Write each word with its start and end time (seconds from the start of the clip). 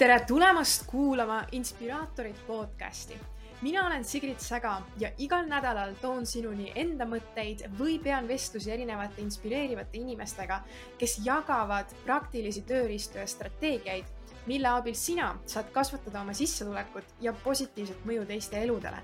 tere 0.00 0.20
tulemast 0.24 0.86
kuulama 0.86 1.42
Inspiraatorid 1.52 2.36
podcasti. 2.46 3.18
mina 3.60 3.86
olen 3.86 4.04
Sigrid 4.04 4.38
Säga 4.38 4.82
ja 4.98 5.10
igal 5.18 5.44
nädalal 5.44 5.92
toon 6.00 6.24
sinuni 6.26 6.72
enda 6.74 7.04
mõtteid 7.04 7.66
või 7.76 7.98
pean 8.00 8.28
vestlusi 8.28 8.72
erinevate 8.72 9.20
inspireerivate 9.20 9.98
inimestega, 10.00 10.62
kes 10.98 11.18
jagavad 11.24 11.92
praktilisi 12.06 12.62
tööriistu 12.62 13.18
ja 13.20 13.26
strateegiaid, 13.26 14.08
mille 14.46 14.68
abil 14.72 14.96
sina 14.96 15.34
saad 15.46 15.68
kasvatada 15.74 16.22
oma 16.24 16.32
sissetulekut 16.32 17.04
ja 17.20 17.36
positiivset 17.44 18.00
mõju 18.08 18.24
teiste 18.24 18.62
eludele 18.62 19.02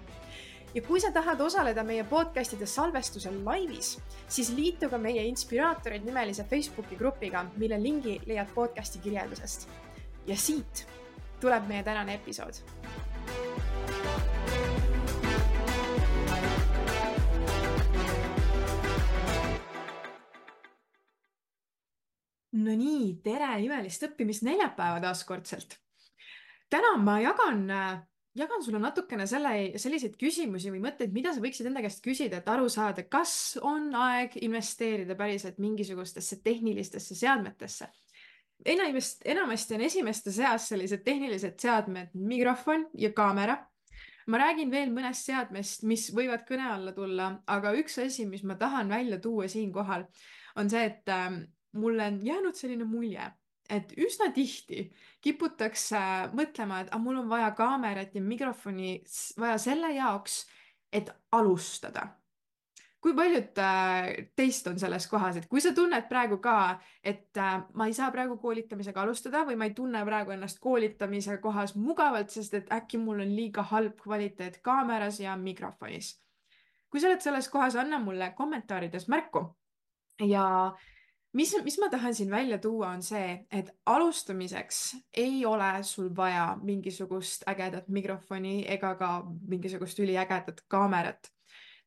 ja 0.74 0.82
kui 0.82 1.00
sa 1.00 1.12
tahad 1.12 1.40
osaleda 1.40 1.84
meie 1.84 2.04
podcastide 2.04 2.66
salvestusel 2.66 3.36
laivis, 3.44 3.98
siis 4.28 4.48
liitu 4.56 4.88
ka 4.88 4.96
meie 4.98 5.28
Inspiraatorid 5.28 6.08
nimelise 6.08 6.44
Facebooki 6.44 6.96
grupiga, 6.96 7.44
mille 7.56 7.82
lingi 7.82 8.22
leiad 8.24 8.48
podcasti 8.54 9.04
kirjeldusest 9.04 9.68
ja 10.26 10.36
siit 10.36 10.86
tuleb 11.40 11.68
meie 11.68 11.82
tänane 11.86 12.18
episood. 12.18 12.62
no 22.56 22.72
nii, 22.72 23.18
tere 23.22 23.58
imelist 23.62 24.02
õppimist 24.08 24.42
neljapäeva 24.46 24.98
taaskordselt. 25.04 25.76
täna 26.72 26.96
ma 26.98 27.18
jagan, 27.20 27.60
jagan 28.34 28.64
sulle 28.64 28.80
natukene 28.82 29.26
selle, 29.28 29.52
selliseid 29.78 30.16
küsimusi 30.18 30.72
või 30.72 30.80
mõtteid, 30.88 31.12
mida 31.12 31.34
sa 31.34 31.44
võiksid 31.44 31.68
enda 31.68 31.84
käest 31.84 32.02
küsida, 32.02 32.40
et 32.40 32.48
aru 32.48 32.66
saada, 32.72 33.04
kas 33.04 33.58
on 33.62 33.92
aeg 33.94 34.34
investeerida 34.40 35.14
päriselt 35.14 35.60
mingisugustesse 35.62 36.40
tehnilistesse 36.42 37.14
seadmetesse 37.14 37.92
enamast, 38.64 39.22
enamasti 39.24 39.74
on 39.74 39.80
esimeste 39.86 40.32
seas 40.32 40.68
sellised 40.68 41.04
tehnilised 41.04 41.58
seadmed, 41.60 42.12
mikrofon 42.14 42.88
ja 42.94 43.12
kaamera. 43.12 43.58
ma 44.26 44.38
räägin 44.42 44.70
veel 44.70 44.90
mõnest 44.90 45.28
seadmest, 45.28 45.84
mis 45.86 46.08
võivad 46.10 46.42
kõne 46.48 46.64
alla 46.66 46.92
tulla, 46.92 47.28
aga 47.46 47.70
üks 47.78 48.00
asi, 48.02 48.24
mis 48.26 48.42
ma 48.42 48.56
tahan 48.58 48.88
välja 48.90 49.20
tuua 49.22 49.46
siinkohal, 49.48 50.02
on 50.58 50.70
see, 50.70 50.82
et 50.82 51.08
äh, 51.14 51.36
mulle 51.78 52.08
on 52.10 52.18
jäänud 52.26 52.58
selline 52.58 52.84
mulje, 52.90 53.28
et 53.70 53.94
üsna 53.94 54.32
tihti 54.34 54.88
kiputakse 55.22 56.00
mõtlema, 56.34 56.82
et 56.82 56.90
ah, 56.90 56.98
mul 56.98 57.22
on 57.22 57.30
vaja 57.30 57.52
kaamerat 57.54 58.18
ja 58.18 58.22
mikrofoni 58.22 58.98
vaja 59.38 59.58
selle 59.62 59.94
jaoks, 59.94 60.42
et 60.90 61.10
alustada 61.30 62.08
kui 63.00 63.14
paljud 63.14 63.58
äh, 63.62 64.08
teist 64.36 64.66
on 64.66 64.78
selles 64.80 65.06
kohas, 65.06 65.36
et 65.38 65.46
kui 65.50 65.60
sa 65.62 65.72
tunned 65.76 66.08
praegu 66.08 66.38
ka, 66.42 66.56
et 67.04 67.38
äh, 67.38 67.60
ma 67.78 67.86
ei 67.86 67.94
saa 67.94 68.10
praegu 68.14 68.38
koolitamisega 68.42 69.02
alustada 69.04 69.44
või 69.46 69.58
ma 69.60 69.68
ei 69.68 69.74
tunne 69.76 70.02
praegu 70.08 70.34
ennast 70.34 70.60
koolitamise 70.64 71.38
kohas 71.44 71.76
mugavalt, 71.78 72.32
sest 72.34 72.56
et 72.58 72.72
äkki 72.72 72.98
mul 73.02 73.22
on 73.22 73.34
liiga 73.36 73.66
halb 73.70 74.00
kvaliteet 74.02 74.58
kaameras 74.64 75.20
ja 75.20 75.36
mikrofonis. 75.36 76.16
kui 76.90 77.00
sa 77.02 77.10
oled 77.10 77.20
selles 77.20 77.48
kohas, 77.52 77.76
anna 77.76 77.98
mulle 78.00 78.32
kommentaarides 78.36 79.08
märku. 79.12 79.44
ja 80.26 80.72
mis, 81.36 81.54
mis 81.64 81.78
ma 81.78 81.90
tahan 81.92 82.14
siin 82.14 82.30
välja 82.30 82.58
tuua, 82.58 82.90
on 82.96 83.02
see, 83.02 83.46
et 83.50 83.70
alustamiseks 83.86 84.96
ei 85.14 85.46
ole 85.46 85.70
sul 85.82 86.10
vaja 86.16 86.56
mingisugust 86.62 87.46
ägedat 87.48 87.88
mikrofoni 87.88 88.64
ega 88.68 88.94
ka 88.94 89.10
mingisugust 89.48 89.98
üliägedat 89.98 90.64
kaamerat 90.68 91.35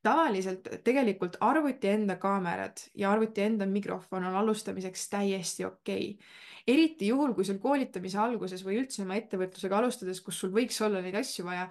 tavaliselt 0.06 0.68
tegelikult 0.86 1.38
arvuti 1.44 1.90
enda 1.92 2.16
kaamerad 2.22 2.80
ja 2.96 3.12
arvuti 3.12 3.44
enda 3.44 3.68
mikrofon 3.68 4.30
on 4.30 4.38
alustamiseks 4.42 5.10
täiesti 5.12 5.66
okei. 5.66 6.12
Okay.. 6.14 6.30
eriti 6.68 7.08
juhul, 7.08 7.34
kui 7.34 7.46
sul 7.46 7.60
koolitamise 7.60 8.20
alguses 8.22 8.64
või 8.66 8.80
üldse 8.84 9.04
oma 9.04 9.18
ettevõtlusega 9.20 9.78
alustades, 9.80 10.22
kus 10.22 10.40
sul 10.40 10.54
võiks 10.56 10.80
olla 10.86 11.02
neid 11.02 11.18
asju 11.20 11.46
vaja, 11.48 11.68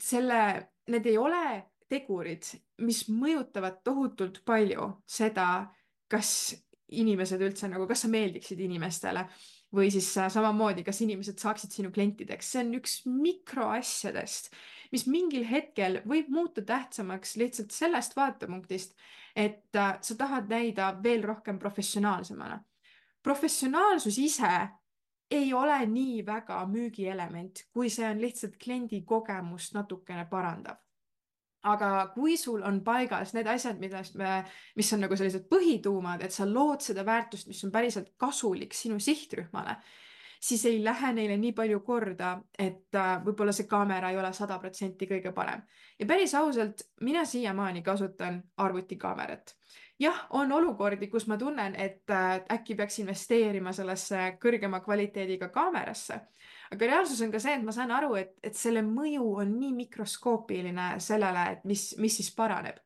selle, 0.00 0.40
need 0.88 1.06
ei 1.06 1.18
ole 1.18 1.46
tegurid, 1.90 2.46
mis 2.82 3.04
mõjutavad 3.12 3.82
tohutult 3.84 4.40
palju 4.46 4.88
seda, 5.06 5.66
kas 6.10 6.54
inimesed 6.94 7.42
üldse 7.42 7.68
nagu, 7.68 7.86
kas 7.90 8.04
sa 8.04 8.10
meeldiksid 8.12 8.60
inimestele 8.64 9.24
või 9.74 9.90
siis 9.90 10.06
samamoodi, 10.14 10.84
kas 10.86 11.00
inimesed 11.02 11.40
saaksid 11.42 11.74
sinu 11.74 11.90
klientideks, 11.94 12.52
see 12.52 12.62
on 12.62 12.74
üks 12.78 13.00
mikroasjadest, 13.10 14.52
mis 14.94 15.08
mingil 15.10 15.44
hetkel 15.48 16.00
võib 16.06 16.30
muuta 16.30 16.62
tähtsamaks 16.62 17.34
lihtsalt 17.40 17.74
sellest 17.74 18.14
vaatepunktist, 18.16 18.94
et 19.34 19.76
äh, 19.76 19.96
sa 20.00 20.16
tahad 20.18 20.48
näida 20.50 20.92
veel 21.02 21.24
rohkem 21.26 21.58
professionaalsemana. 21.58 22.62
professionaalsus 23.22 24.18
ise 24.18 24.54
ei 25.30 25.52
ole 25.54 25.78
nii 25.86 26.22
väga 26.26 26.60
müügielement, 26.70 27.66
kui 27.72 27.90
see 27.90 28.06
on 28.06 28.20
lihtsalt 28.20 28.56
kliendi 28.60 29.02
kogemust 29.02 29.74
natukene 29.74 30.26
parandav 30.30 30.84
aga 31.64 31.90
kui 32.14 32.36
sul 32.36 32.62
on 32.66 32.80
paigas 32.84 33.32
need 33.34 33.48
asjad, 33.48 33.78
millest 33.80 34.18
me, 34.20 34.42
mis 34.76 34.90
on 34.92 35.00
nagu 35.04 35.16
sellised 35.16 35.46
põhituumad, 35.48 36.20
et 36.24 36.34
sa 36.34 36.46
lood 36.48 36.84
seda 36.84 37.04
väärtust, 37.06 37.48
mis 37.48 37.62
on 37.64 37.72
päriselt 37.72 38.10
kasulik 38.20 38.76
sinu 38.76 38.98
sihtrühmale, 39.00 39.78
siis 40.44 40.64
ei 40.68 40.82
lähe 40.84 41.12
neile 41.16 41.36
nii 41.40 41.52
palju 41.56 41.80
korda, 41.80 42.34
et 42.58 42.96
äh, 43.00 43.14
võib-olla 43.24 43.52
see 43.56 43.68
kaamera 43.70 44.10
ei 44.12 44.18
ole 44.20 44.32
sada 44.36 44.58
protsenti 44.60 45.08
kõige 45.08 45.32
parem. 45.32 45.62
ja 45.98 46.06
päris 46.06 46.34
ausalt, 46.34 46.84
mina 47.00 47.24
siiamaani 47.24 47.82
kasutan 47.82 48.42
arvutikaamerat. 48.56 49.54
jah, 49.98 50.26
on 50.30 50.52
olukordi, 50.52 51.08
kus 51.08 51.26
ma 51.26 51.38
tunnen, 51.38 51.74
et 51.74 52.10
äh, 52.10 52.42
äkki 52.52 52.74
peaks 52.74 52.98
investeerima 52.98 53.72
sellesse 53.72 54.36
kõrgema 54.42 54.80
kvaliteediga 54.84 55.48
kaamerasse 55.48 56.20
aga 56.74 56.86
reaalsus 56.90 57.20
on 57.24 57.32
ka 57.32 57.40
see, 57.42 57.54
et 57.56 57.64
ma 57.64 57.72
saan 57.74 57.92
aru, 57.94 58.14
et, 58.18 58.34
et 58.44 58.56
selle 58.58 58.82
mõju 58.86 59.26
on 59.42 59.52
nii 59.58 59.72
mikroskoopiline 59.84 60.94
sellele, 61.02 61.44
et 61.54 61.68
mis, 61.68 61.92
mis 62.02 62.20
siis 62.20 62.30
paraneb. 62.34 62.80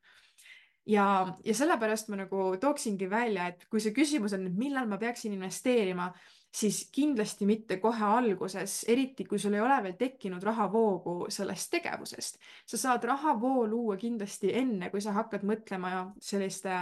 ja, 0.88 1.04
ja 1.44 1.54
sellepärast 1.54 2.08
ma 2.08 2.22
nagu 2.22 2.50
tooksingi 2.60 3.10
välja, 3.10 3.48
et 3.52 3.66
kui 3.70 3.80
see 3.80 3.94
küsimus 3.96 4.34
on, 4.36 4.48
millal 4.56 4.88
ma 4.88 4.98
peaksin 5.00 5.34
investeerima, 5.36 6.12
siis 6.54 6.88
kindlasti 6.92 7.46
mitte 7.46 7.76
kohe 7.76 8.04
alguses, 8.04 8.84
eriti 8.88 9.24
kui 9.24 9.38
sul 9.38 9.54
ei 9.54 9.60
ole 9.60 9.82
veel 9.82 9.98
tekkinud 9.98 10.42
rahavoogu 10.42 11.26
sellest 11.30 11.70
tegevusest. 11.70 12.38
sa 12.66 12.78
saad 12.78 13.04
rahavoo 13.04 13.66
luua 13.66 13.96
kindlasti 13.96 14.54
enne, 14.54 14.90
kui 14.90 15.00
sa 15.00 15.12
hakkad 15.12 15.44
mõtlema 15.44 16.12
selliste 16.20 16.72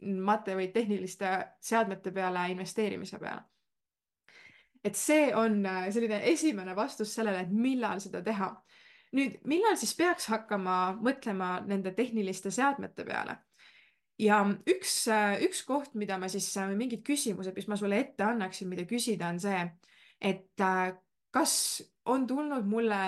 mate 0.00 0.56
või 0.56 0.68
tehniliste 0.72 1.32
seadmete 1.60 2.12
peale 2.12 2.50
investeerimise 2.52 3.18
peale 3.18 3.42
et 4.84 4.96
see 4.96 5.30
on 5.36 5.64
äh, 5.66 5.88
selline 5.92 6.20
esimene 6.28 6.76
vastus 6.76 7.14
sellele, 7.16 7.46
et 7.46 7.52
millal 7.52 8.00
seda 8.04 8.20
teha. 8.22 8.50
nüüd, 9.14 9.38
millal 9.48 9.76
siis 9.78 9.94
peaks 9.96 10.26
hakkama 10.28 10.98
mõtlema 11.00 11.60
nende 11.66 11.94
tehniliste 11.94 12.50
seadmete 12.50 13.06
peale? 13.06 13.38
Ja 14.18 14.40
üks, 14.70 15.06
üks 15.46 15.62
koht, 15.66 15.94
mida 15.98 16.18
ma 16.18 16.28
siis, 16.30 16.48
mingid 16.76 17.02
küsimused, 17.06 17.54
mis 17.56 17.68
ma 17.68 17.78
sulle 17.80 17.98
ette 17.98 18.26
annaksin, 18.26 18.68
mida 18.70 18.86
küsida, 18.88 19.32
on 19.32 19.40
see, 19.42 19.62
et 20.20 20.64
kas 21.34 21.54
on 22.06 22.26
tulnud 22.26 22.66
mulle 22.68 23.00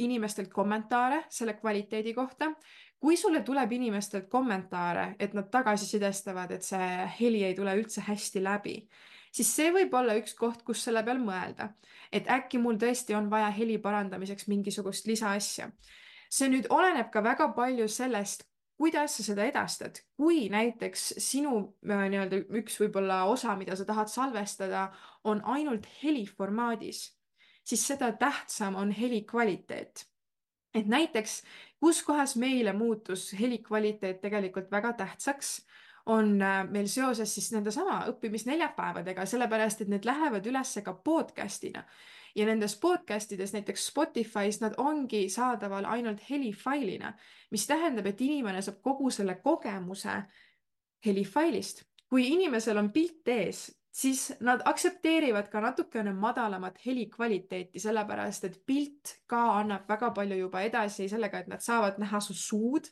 inimestelt 0.00 0.50
kommentaare 0.52 1.24
selle 1.30 1.54
kvaliteedi 1.58 2.14
kohta. 2.14 2.54
kui 3.00 3.16
sulle 3.16 3.40
tuleb 3.40 3.72
inimestelt 3.72 4.28
kommentaare, 4.28 5.14
et 5.18 5.32
nad 5.34 5.46
tagasisidestavad, 5.50 6.50
et 6.52 6.62
see 6.62 6.88
heli 7.20 7.44
ei 7.44 7.54
tule 7.56 7.72
üldse 7.78 8.02
hästi 8.04 8.42
läbi 8.44 8.74
siis 9.32 9.50
see 9.56 9.70
võib 9.74 9.94
olla 9.94 10.16
üks 10.18 10.34
koht, 10.38 10.62
kus 10.66 10.82
selle 10.84 11.02
peal 11.06 11.20
mõelda, 11.22 11.70
et 12.12 12.28
äkki 12.30 12.58
mul 12.58 12.78
tõesti 12.80 13.16
on 13.16 13.30
vaja 13.30 13.50
heli 13.54 13.78
parandamiseks 13.78 14.48
mingisugust 14.50 15.06
lisaasja. 15.06 15.70
see 16.30 16.48
nüüd 16.48 16.66
oleneb 16.70 17.10
ka 17.10 17.22
väga 17.22 17.48
palju 17.54 17.88
sellest, 17.88 18.44
kuidas 18.80 19.18
sa 19.18 19.26
seda 19.26 19.44
edastad, 19.44 19.98
kui 20.16 20.48
näiteks 20.48 21.10
sinu 21.20 21.56
äh, 21.84 22.06
nii-öelda 22.08 22.42
üks 22.62 22.78
võib-olla 22.80 23.26
osa, 23.28 23.56
mida 23.60 23.76
sa 23.76 23.84
tahad 23.84 24.08
salvestada, 24.08 24.88
on 25.24 25.42
ainult 25.44 25.84
heliformaadis, 26.00 27.02
siis 27.64 27.84
seda 27.92 28.12
tähtsam 28.16 28.78
on 28.80 28.94
heli 28.96 29.20
kvaliteet 29.28 30.06
et 30.74 30.86
näiteks, 30.86 31.42
kus 31.80 32.02
kohas 32.06 32.36
meile 32.38 32.72
muutus 32.72 33.30
heli 33.40 33.58
kvaliteet 33.58 34.20
tegelikult 34.22 34.70
väga 34.70 34.92
tähtsaks, 35.02 35.60
on 36.06 36.42
äh, 36.42 36.62
meil 36.70 36.88
seoses 36.88 37.34
siis 37.34 37.50
nendesama 37.52 38.04
õppimisneljapäevadega, 38.10 39.26
sellepärast 39.26 39.84
et 39.84 39.90
need 39.92 40.06
lähevad 40.08 40.46
üles 40.46 40.78
ka 40.84 40.94
podcast'ina. 40.94 41.84
Ja 42.36 42.46
nendes 42.46 42.76
podcast 42.80 43.32
ides, 43.32 43.52
näiteks 43.52 43.90
Spotify's, 43.90 44.60
nad 44.60 44.74
ongi 44.78 45.28
saadaval 45.28 45.84
ainult 45.84 46.22
helifailina, 46.30 47.12
mis 47.50 47.66
tähendab, 47.66 48.06
et 48.06 48.20
inimene 48.20 48.62
saab 48.62 48.80
kogu 48.82 49.10
selle 49.10 49.34
kogemuse 49.44 50.22
helifailist. 51.06 51.84
kui 52.10 52.26
inimesel 52.26 52.78
on 52.78 52.88
pilt 52.90 53.28
ees, 53.28 53.68
siis 53.92 54.32
nad 54.40 54.62
aktsepteerivad 54.64 55.46
ka 55.48 55.60
natukene 55.60 56.12
madalamat 56.12 56.78
helikvaliteeti, 56.86 57.78
sellepärast 57.78 58.44
et 58.44 58.56
pilt 58.66 59.14
ka 59.30 59.42
annab 59.60 59.86
väga 59.88 60.10
palju 60.10 60.38
juba 60.38 60.62
edasi 60.66 61.08
sellega, 61.08 61.38
et 61.38 61.50
nad 61.50 61.62
saavad 61.62 61.98
näha 62.02 62.20
su 62.20 62.34
suud 62.34 62.90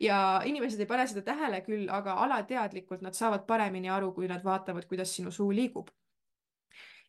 ja 0.00 0.40
inimesed 0.44 0.80
ei 0.80 0.88
pane 0.88 1.06
seda 1.06 1.22
tähele 1.24 1.60
küll, 1.66 1.88
aga 1.92 2.16
alateadlikult 2.24 3.04
nad 3.04 3.16
saavad 3.16 3.46
paremini 3.46 3.90
aru, 3.90 4.12
kui 4.12 4.28
nad 4.28 4.44
vaatavad, 4.44 4.88
kuidas 4.88 5.14
sinu 5.16 5.30
suu 5.30 5.50
liigub. 5.52 5.88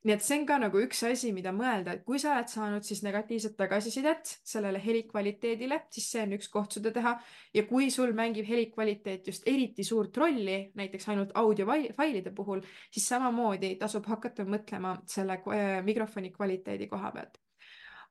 Nii 0.08 0.16
et 0.16 0.24
see 0.24 0.38
on 0.40 0.46
ka 0.48 0.56
nagu 0.62 0.80
üks 0.80 1.02
asi, 1.04 1.34
mida 1.36 1.52
mõelda, 1.56 1.98
et 1.98 2.04
kui 2.08 2.20
sa 2.22 2.38
oled 2.38 2.48
saanud 2.52 2.86
siis 2.88 3.02
negatiivset 3.04 3.58
tagasisidet 3.60 4.30
sellele 4.48 4.80
helikvaliteedile, 4.80 5.82
siis 5.92 6.08
see 6.14 6.24
on 6.24 6.36
üks 6.38 6.48
koht 6.54 6.78
seda 6.78 6.94
teha. 6.96 7.18
ja 7.54 7.64
kui 7.68 7.90
sul 7.92 8.14
mängib 8.16 8.48
helikvaliteet 8.48 9.28
just 9.28 9.48
eriti 9.48 9.84
suurt 9.84 10.18
rolli, 10.18 10.72
näiteks 10.80 11.10
ainult 11.12 11.36
audiofailide 11.36 12.32
puhul, 12.36 12.64
siis 12.92 13.08
samamoodi 13.12 13.76
tasub 13.82 14.08
hakata 14.08 14.48
mõtlema 14.48 14.96
selle 15.12 15.42
äh, 15.44 15.84
mikrofoni 15.84 16.32
kvaliteedi 16.32 16.88
koha 16.88 17.12
pealt. 17.12 17.40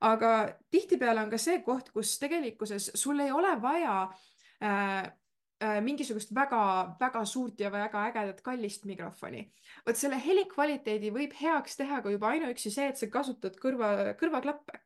aga 0.01 0.33
tihtipeale 0.69 1.23
on 1.25 1.33
ka 1.33 1.41
see 1.41 1.63
koht, 1.65 1.89
kus 1.89 2.19
tegelikkuses 2.21 2.91
sul 2.95 3.25
ei 3.25 3.31
ole 3.33 3.55
vaja 3.61 4.03
äh, 4.61 5.09
mingisugust 5.81 6.29
väga-väga 6.35 7.23
suurt 7.25 7.59
ja 7.59 7.71
väga 7.73 8.03
ägedat 8.11 8.41
kallist 8.45 8.85
mikrofoni. 8.85 9.41
vot 9.87 9.97
selle 9.97 10.19
heli 10.25 10.45
kvaliteedi 10.45 11.09
võib 11.11 11.33
heaks 11.41 11.79
teha 11.79 12.01
ka 12.01 12.13
juba 12.13 12.29
ainuüksi 12.29 12.71
see, 12.71 12.89
et 12.91 12.97
sa 12.97 13.07
kasutad 13.07 13.57
kõrva, 13.57 14.13
kõrvaklappe. 14.19 14.79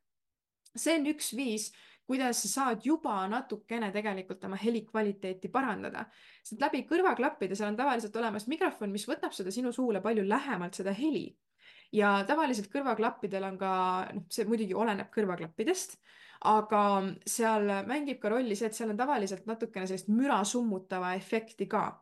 see 0.75 0.95
on 0.99 1.09
üks 1.11 1.33
viis, 1.35 1.71
kuidas 2.07 2.43
sa 2.43 2.53
saad 2.53 2.85
juba 2.85 3.27
natukene 3.27 3.91
tegelikult 3.91 4.43
oma 4.47 4.55
heli 4.55 4.85
kvaliteeti 4.87 5.49
parandada. 5.49 6.05
sest 6.43 6.61
läbi 6.61 6.85
kõrvaklappide 6.87 7.55
seal 7.55 7.73
on 7.73 7.77
tavaliselt 7.77 8.15
olemas 8.15 8.47
mikrofon, 8.47 8.91
mis 8.91 9.07
võtab 9.07 9.35
seda 9.35 9.51
sinu 9.51 9.71
suule 9.75 10.01
palju 10.01 10.23
lähemalt, 10.27 10.79
seda 10.79 10.95
heli 10.95 11.35
ja 11.91 12.23
tavaliselt 12.27 12.71
kõrvaklappidel 12.71 13.43
on 13.43 13.57
ka, 13.59 13.73
noh, 14.15 14.25
see 14.31 14.47
muidugi 14.47 14.77
oleneb 14.77 15.09
kõrvaklappidest 15.13 15.97
aga 16.47 16.83
seal 17.27 17.67
mängib 17.85 18.21
ka 18.21 18.31
rolli 18.33 18.55
see, 18.57 18.69
et 18.71 18.77
seal 18.77 18.93
on 18.93 18.99
tavaliselt 18.99 19.45
natukene 19.49 19.87
sellist 19.89 20.09
müra 20.09 20.41
summutava 20.47 21.13
efekti 21.17 21.67
ka. 21.69 22.01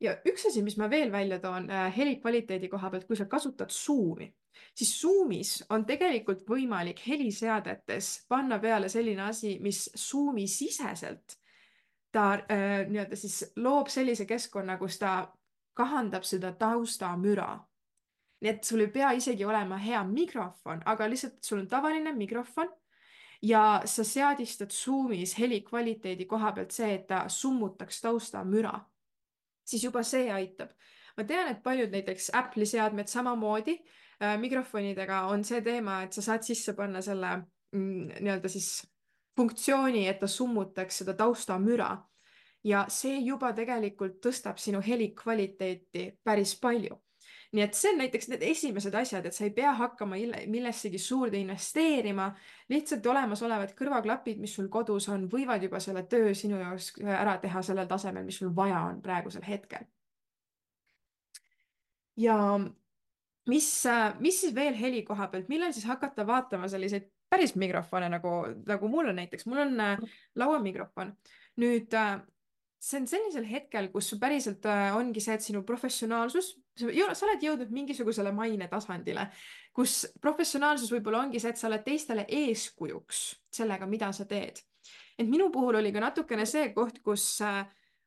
ja 0.00 0.12
üks 0.28 0.44
asi, 0.50 0.62
mis 0.62 0.76
ma 0.76 0.90
veel 0.92 1.12
välja 1.12 1.38
toon 1.40 1.70
äh, 1.70 1.88
heli 1.96 2.18
kvaliteedi 2.20 2.68
koha 2.68 2.90
pealt, 2.90 3.06
kui 3.08 3.16
sa 3.16 3.24
kasutad 3.24 3.72
Zoomi, 3.72 4.28
siis 4.76 4.92
Zoomis 5.00 5.62
on 5.72 5.86
tegelikult 5.88 6.44
võimalik 6.48 7.00
heliseadetes 7.06 8.26
panna 8.28 8.58
peale 8.60 8.90
selline 8.92 9.24
asi, 9.30 9.56
mis 9.60 9.86
Zoomi 9.96 10.44
siseselt 10.46 11.38
ta 12.12 12.34
äh, 12.34 12.84
nii-öelda 12.90 13.16
siis 13.16 13.54
loob 13.56 13.88
sellise 13.88 14.28
keskkonna, 14.28 14.76
kus 14.76 14.98
ta 15.00 15.16
kahandab 15.76 16.24
seda 16.28 16.52
taustamüra 16.52 17.54
nii 18.40 18.50
et 18.52 18.64
sul 18.64 18.84
ei 18.84 18.90
pea 18.92 19.12
isegi 19.16 19.44
olema 19.44 19.78
hea 19.80 20.02
mikrofon, 20.04 20.82
aga 20.84 21.08
lihtsalt 21.08 21.38
sul 21.44 21.62
on 21.62 21.68
tavaline 21.68 22.12
mikrofon 22.12 22.68
ja 23.42 23.82
sa 23.84 24.04
seadistad 24.04 24.70
Zoomis 24.70 25.38
heli 25.38 25.60
kvaliteedi 25.64 26.26
koha 26.26 26.52
pealt 26.52 26.74
see, 26.76 26.94
et 26.94 27.06
ta 27.08 27.24
summutaks 27.28 28.00
taustamüra, 28.04 28.74
siis 29.64 29.84
juba 29.84 30.02
see 30.02 30.30
aitab. 30.32 30.70
ma 31.16 31.24
tean, 31.24 31.48
et 31.48 31.62
paljud 31.62 31.92
näiteks 31.92 32.30
Apple'i 32.36 32.66
seadmed 32.68 33.08
samamoodi 33.08 33.78
äh, 34.22 34.36
mikrofonidega 34.40 35.22
on 35.32 35.44
see 35.44 35.62
teema, 35.64 36.02
et 36.02 36.12
sa 36.12 36.22
saad 36.22 36.44
sisse 36.44 36.74
panna 36.76 37.00
selle 37.02 37.30
mm, 37.72 38.20
nii-öelda 38.20 38.48
siis 38.52 38.84
funktsiooni, 39.36 40.06
et 40.08 40.20
ta 40.20 40.28
summutaks 40.28 41.00
seda 41.00 41.14
taustamüra 41.16 41.88
ja 42.64 42.84
see 42.92 43.16
juba 43.24 43.52
tegelikult 43.56 44.20
tõstab 44.24 44.60
sinu 44.60 44.82
heli 44.84 45.14
kvaliteeti 45.16 46.10
päris 46.24 46.56
palju 46.60 47.00
nii 47.52 47.62
et 47.62 47.76
see 47.78 47.92
on 47.92 48.00
näiteks 48.02 48.28
need 48.32 48.42
esimesed 48.46 48.94
asjad, 48.98 49.26
et 49.26 49.34
sa 49.34 49.44
ei 49.46 49.52
pea 49.54 49.72
hakkama 49.78 50.18
millessegi 50.50 50.98
suurde 50.98 51.38
investeerima. 51.38 52.30
lihtsalt 52.68 53.06
olemasolevad 53.06 53.74
kõrvaklapid, 53.78 54.40
mis 54.42 54.54
sul 54.54 54.68
kodus 54.68 55.08
on, 55.08 55.28
võivad 55.30 55.62
juba 55.62 55.80
selle 55.80 56.02
töö 56.10 56.34
sinu 56.34 56.58
jaoks 56.60 56.92
ära 57.04 57.38
teha 57.42 57.62
sellel 57.62 57.86
tasemel, 57.86 58.24
mis 58.24 58.38
sul 58.42 58.54
vaja 58.54 58.80
on 58.90 59.02
praegusel 59.02 59.44
hetkel. 59.46 59.86
ja 62.16 62.36
mis, 63.48 63.68
mis 64.20 64.40
siis 64.40 64.54
veel 64.54 64.74
heli 64.74 65.02
koha 65.04 65.28
pealt, 65.28 65.48
millal 65.48 65.72
siis 65.72 65.86
hakata 65.86 66.26
vaatama 66.26 66.68
selliseid 66.68 67.10
päris 67.30 67.54
mikrofone 67.58 68.08
nagu, 68.10 68.30
nagu 68.66 68.88
mul 68.88 69.10
on 69.10 69.20
näiteks, 69.20 69.46
mul 69.50 69.64
on 69.66 69.80
äh, 69.80 69.98
lauamikrofon. 70.38 71.12
nüüd 71.60 71.94
äh, 71.96 72.20
see 72.82 73.00
on 73.00 73.08
sellisel 73.10 73.46
hetkel, 73.48 73.88
kus 73.92 74.14
päriselt 74.20 74.66
äh, 74.68 74.96
ongi 74.96 75.22
see, 75.24 75.34
et 75.34 75.44
sinu 75.44 75.62
professionaalsus, 75.66 76.54
sa 76.76 77.26
oled 77.26 77.42
jõudnud 77.42 77.72
mingisugusele 77.72 78.32
mainetasandile, 78.36 79.28
kus 79.76 80.04
professionaalsus 80.20 80.92
võib-olla 80.92 81.24
ongi 81.24 81.40
see, 81.40 81.54
et 81.54 81.60
sa 81.60 81.70
oled 81.70 81.84
teistele 81.86 82.26
eeskujuks 82.28 83.24
sellega, 83.58 83.88
mida 83.88 84.12
sa 84.12 84.28
teed. 84.28 84.62
et 85.18 85.28
minu 85.28 85.50
puhul 85.50 85.80
oli 85.80 85.92
ka 85.92 86.00
natukene 86.00 86.44
see 86.46 86.72
koht, 86.76 87.00
kus 87.02 87.40
äh, 87.40 87.64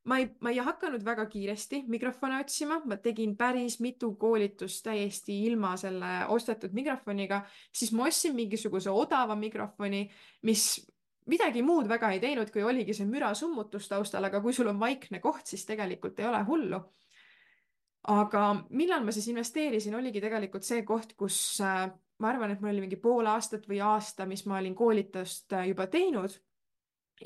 ma 0.10 0.20
ei, 0.22 0.30
ma 0.42 0.52
ei 0.54 0.62
hakanud 0.64 1.04
väga 1.06 1.26
kiiresti 1.30 1.84
mikrofone 1.88 2.40
otsima, 2.40 2.80
ma 2.86 2.98
tegin 2.98 3.36
päris 3.38 3.80
mitu 3.84 4.14
koolitust 4.20 4.84
täiesti 4.86 5.36
ilma 5.46 5.76
selle 5.78 6.14
ostetud 6.34 6.74
mikrofoniga, 6.74 7.44
siis 7.74 7.92
ma 7.94 8.08
ostsin 8.08 8.36
mingisuguse 8.38 8.90
odava 8.90 9.36
mikrofoni, 9.36 10.06
mis 10.48 10.72
midagi 11.30 11.62
muud 11.66 11.90
väga 11.90 12.14
ei 12.16 12.22
teinud, 12.24 12.50
kui 12.54 12.64
oligi 12.66 12.96
see 12.96 13.10
mürasummutus 13.10 13.90
taustal, 13.92 14.26
aga 14.26 14.42
kui 14.42 14.56
sul 14.56 14.72
on 14.72 14.80
vaikne 14.82 15.22
koht, 15.24 15.46
siis 15.52 15.66
tegelikult 15.68 16.20
ei 16.20 16.30
ole 16.30 16.42
hullu. 16.48 16.82
Aga 18.08 18.44
millal 18.70 19.04
ma 19.04 19.12
siis 19.12 19.28
investeerisin, 19.28 19.96
oligi 19.96 20.22
tegelikult 20.24 20.64
see 20.64 20.84
koht, 20.88 21.16
kus 21.20 21.60
äh, 21.62 21.88
ma 22.20 22.30
arvan, 22.32 22.52
et 22.52 22.62
mul 22.62 22.72
oli 22.72 22.86
mingi 22.86 23.00
pool 23.02 23.28
aastat 23.28 23.68
või 23.68 23.82
aasta, 23.84 24.26
mis 24.26 24.46
ma 24.48 24.60
olin 24.60 24.76
koolitust 24.76 25.54
äh, 25.54 25.68
juba 25.72 25.88
teinud. 25.88 26.40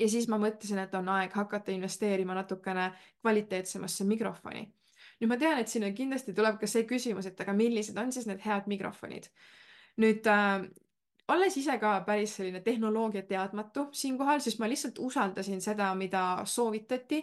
ja 0.00 0.08
siis 0.08 0.26
ma 0.28 0.38
mõtlesin, 0.42 0.78
et 0.82 0.94
on 0.94 1.08
aeg 1.08 1.32
hakata 1.32 1.72
investeerima 1.72 2.34
natukene 2.34 2.92
kvaliteetsemasse 3.22 4.04
mikrofoni. 4.04 4.64
nüüd 5.20 5.28
ma 5.30 5.36
tean, 5.36 5.58
et 5.58 5.68
siin 5.68 5.94
kindlasti 5.94 6.34
tuleb 6.34 6.58
ka 6.60 6.66
see 6.66 6.84
küsimus, 6.84 7.26
et 7.26 7.40
aga 7.40 7.52
millised 7.52 7.98
on 7.98 8.12
siis 8.12 8.26
need 8.26 8.42
head 8.42 8.66
mikrofonid 8.66 9.30
nüüd 10.02 10.26
äh, 10.26 10.64
olles 11.28 11.56
ise 11.56 11.76
ka 11.80 11.96
päris 12.06 12.36
selline 12.38 12.60
tehnoloogia 12.64 13.24
teadmatu 13.28 13.88
siinkohal, 13.92 14.42
siis 14.44 14.58
ma 14.58 14.68
lihtsalt 14.68 14.98
usaldasin 14.98 15.62
seda, 15.64 15.92
mida 15.98 16.42
soovitati 16.44 17.22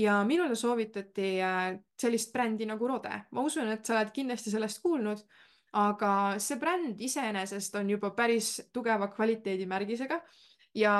ja 0.00 0.20
minule 0.24 0.56
soovitati 0.56 1.30
äh, 1.44 1.78
sellist 2.00 2.32
brändi 2.32 2.66
nagu 2.66 2.88
Rode. 2.88 3.12
ma 3.30 3.44
usun, 3.44 3.68
et 3.68 3.84
sa 3.86 3.98
oled 3.98 4.12
kindlasti 4.14 4.52
sellest 4.52 4.82
kuulnud, 4.82 5.22
aga 5.80 6.12
see 6.42 6.58
bränd 6.58 7.00
iseenesest 7.00 7.76
on 7.78 7.90
juba 7.90 8.10
päris 8.16 8.56
tugeva 8.72 9.08
kvaliteedimärgisega 9.12 10.20
ja 10.74 10.94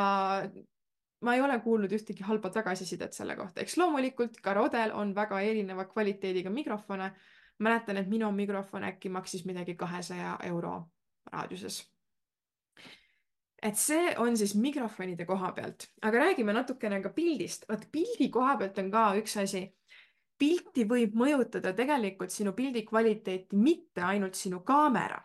ma 1.21 1.35
ei 1.35 1.43
ole 1.45 1.59
kuulnud 1.61 1.93
ühtegi 1.93 2.25
halba 2.27 2.51
tagasisidet 2.51 3.17
selle 3.17 3.37
kohta, 3.37 3.61
eks 3.61 3.77
loomulikult 3.81 4.41
ka 4.43 4.55
Rodel 4.55 4.95
on 4.97 5.15
väga 5.15 5.41
erineva 5.41 5.85
kvaliteediga 5.85 6.51
mikrofone. 6.51 7.13
mäletan, 7.61 7.97
et 7.97 8.09
minu 8.09 8.31
mikrofon 8.33 8.85
äkki 8.85 9.09
maksis 9.09 9.45
midagi 9.45 9.75
kahesaja 9.75 10.39
euro 10.49 10.89
raadiuses 11.33 11.83
et 13.63 13.77
see 13.77 14.15
on 14.19 14.37
siis 14.37 14.55
mikrofonide 14.57 15.27
koha 15.29 15.53
pealt, 15.53 15.87
aga 16.03 16.25
räägime 16.25 16.55
natukene 16.57 17.01
ka 17.03 17.13
pildist. 17.15 17.67
vot 17.69 17.87
pildi 17.93 18.31
koha 18.33 18.57
pealt 18.57 18.79
on 18.79 18.91
ka 18.91 19.05
üks 19.21 19.37
asi. 19.43 19.67
pilti 20.41 20.87
võib 20.89 21.17
mõjutada 21.21 21.75
tegelikult 21.77 22.33
sinu 22.33 22.55
pildi 22.57 22.83
kvaliteeti 22.89 23.57
mitte 23.57 24.01
ainult 24.01 24.35
sinu 24.35 24.63
kaamera, 24.65 25.21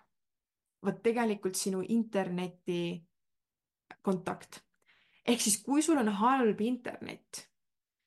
vaid 0.84 1.02
tegelikult 1.04 1.56
sinu 1.56 1.82
interneti 1.82 3.02
kontakt. 4.02 4.62
ehk 5.26 5.42
siis, 5.42 5.62
kui 5.64 5.82
sul 5.82 5.98
on 5.98 6.12
halb 6.22 6.62
internet, 6.62 7.48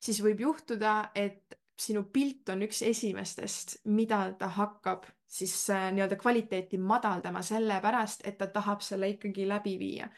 siis 0.00 0.20
võib 0.22 0.40
juhtuda, 0.40 1.10
et 1.14 1.58
sinu 1.78 2.04
pilt 2.12 2.48
on 2.48 2.62
üks 2.66 2.82
esimestest, 2.82 3.78
mida 3.84 4.32
ta 4.38 4.48
hakkab 4.48 5.06
siis 5.28 5.54
äh, 5.70 5.90
nii-öelda 5.92 6.16
kvaliteeti 6.16 6.78
madaldama 6.78 7.42
sellepärast, 7.42 8.26
et 8.26 8.38
ta 8.38 8.46
tahab 8.52 8.80
selle 8.80 9.08
ikkagi 9.14 9.48
läbi 9.48 9.78
viia. 9.78 10.08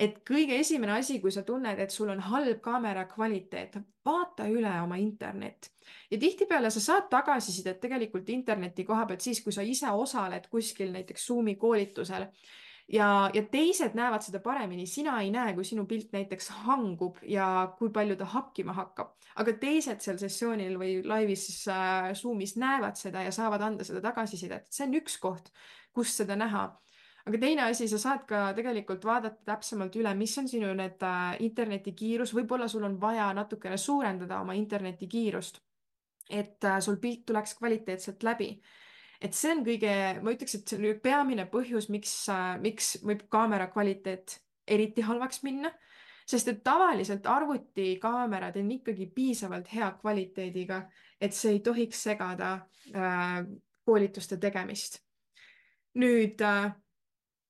et 0.00 0.22
kõige 0.24 0.56
esimene 0.56 0.92
asi, 0.96 1.18
kui 1.20 1.30
sa 1.32 1.42
tunned, 1.44 1.78
et 1.78 1.90
sul 1.92 2.08
on 2.08 2.20
halb 2.24 2.60
kaamera 2.64 3.04
kvaliteet, 3.04 3.76
vaata 4.04 4.46
üle 4.48 4.72
oma 4.80 4.96
internet 4.96 5.68
ja 6.10 6.18
tihtipeale 6.18 6.70
sa 6.70 6.80
saad 6.80 7.10
tagasisidet 7.10 7.80
tegelikult 7.80 8.28
interneti 8.32 8.84
koha 8.84 9.04
pealt 9.06 9.20
siis, 9.20 9.42
kui 9.44 9.52
sa 9.52 9.62
ise 9.62 9.90
osaled 9.92 10.48
kuskil 10.50 10.92
näiteks 10.92 11.26
Zoomi 11.26 11.54
koolitusel 11.60 12.26
ja, 12.92 13.30
ja 13.34 13.42
teised 13.50 13.94
näevad 13.94 14.24
seda 14.24 14.40
paremini, 14.42 14.86
sina 14.86 15.20
ei 15.22 15.30
näe, 15.34 15.54
kui 15.54 15.64
sinu 15.66 15.86
pilt 15.90 16.12
näiteks 16.14 16.50
hangub 16.66 17.20
ja 17.26 17.46
kui 17.78 17.90
palju 17.94 18.16
ta 18.18 18.28
hakkima 18.34 18.74
hakkab, 18.76 19.14
aga 19.42 19.54
teised 19.62 20.02
seal 20.04 20.18
sessioonil 20.20 20.76
või 20.80 20.98
laivis 21.06 21.46
äh, 21.70 22.10
Zoomis 22.18 22.56
näevad 22.60 22.98
seda 23.00 23.24
ja 23.26 23.32
saavad 23.34 23.62
anda 23.66 23.86
seda 23.86 24.02
tagasisidet, 24.04 24.68
see 24.72 24.88
on 24.88 24.98
üks 25.00 25.18
koht, 25.22 25.52
kus 25.94 26.16
seda 26.22 26.38
näha. 26.38 26.68
Aga 27.28 27.38
teine 27.38 27.66
asi, 27.68 27.86
sa 27.88 27.98
saad 28.00 28.22
ka 28.26 28.46
tegelikult 28.56 29.04
vaadata 29.04 29.44
täpsemalt 29.52 29.96
üle, 30.00 30.12
mis 30.16 30.32
on 30.40 30.48
sinu 30.48 30.72
need 30.74 31.02
äh, 31.06 31.34
internetikiirus, 31.46 32.34
võib-olla 32.34 32.68
sul 32.68 32.86
on 32.88 32.96
vaja 33.00 33.28
natukene 33.36 33.76
suurendada 33.78 34.40
oma 34.40 34.56
internetikiirust, 34.58 35.60
et 36.30 36.64
äh, 36.64 36.80
sul 36.80 36.96
pilt 37.02 37.26
tuleks 37.28 37.58
kvaliteetselt 37.60 38.24
läbi 38.26 38.54
et 39.20 39.36
see 39.36 39.52
on 39.52 39.62
kõige, 39.66 39.92
ma 40.24 40.34
ütleks, 40.34 40.56
et 40.56 40.70
see 40.70 40.78
on 40.78 41.00
peamine 41.02 41.46
põhjus, 41.52 41.90
miks, 41.92 42.14
miks 42.62 42.94
võib 43.04 43.26
kaamera 43.32 43.68
kvaliteet 43.72 44.38
eriti 44.70 45.04
halvaks 45.04 45.42
minna. 45.46 45.72
sest 46.30 46.48
et 46.48 46.60
tavaliselt 46.62 47.24
arvutikaamerad 47.26 48.56
on 48.56 48.68
ikkagi 48.70 49.08
piisavalt 49.14 49.66
hea 49.74 49.88
kvaliteediga, 49.98 50.84
et 51.20 51.34
see 51.34 51.56
ei 51.56 51.60
tohiks 51.60 52.02
segada 52.02 52.52
äh, 52.94 53.42
koolituste 53.84 54.36
tegemist. 54.36 55.00
nüüd 55.94 56.40
äh, 56.40 56.70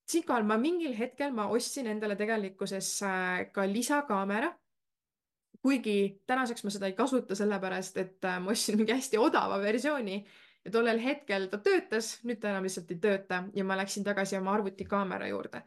siinkohal 0.08 0.46
ma 0.48 0.56
mingil 0.56 0.96
hetkel 0.96 1.32
ma 1.32 1.50
ostsin 1.52 1.86
endale 1.86 2.16
tegelikkuses 2.16 3.02
äh, 3.02 3.52
ka 3.52 3.66
lisakaamera 3.68 4.54
kuigi 5.62 6.22
tänaseks 6.26 6.64
ma 6.64 6.72
seda 6.72 6.88
ei 6.88 6.96
kasuta, 6.96 7.36
sellepärast 7.36 7.98
et 8.00 8.24
äh, 8.24 8.38
ma 8.40 8.54
ostsin 8.54 8.78
mingi 8.80 8.96
hästi 8.96 9.20
odava 9.20 9.60
versiooni 9.60 10.22
ja 10.64 10.70
tollel 10.70 11.00
hetkel 11.02 11.48
ta 11.50 11.58
töötas, 11.58 12.18
nüüd 12.26 12.40
ta 12.40 12.50
enam 12.52 12.66
lihtsalt 12.66 12.90
ei 12.92 13.00
tööta 13.00 13.44
ja 13.56 13.64
ma 13.64 13.78
läksin 13.80 14.04
tagasi 14.04 14.38
oma 14.38 14.54
arvutikaamera 14.58 15.28
juurde. 15.28 15.62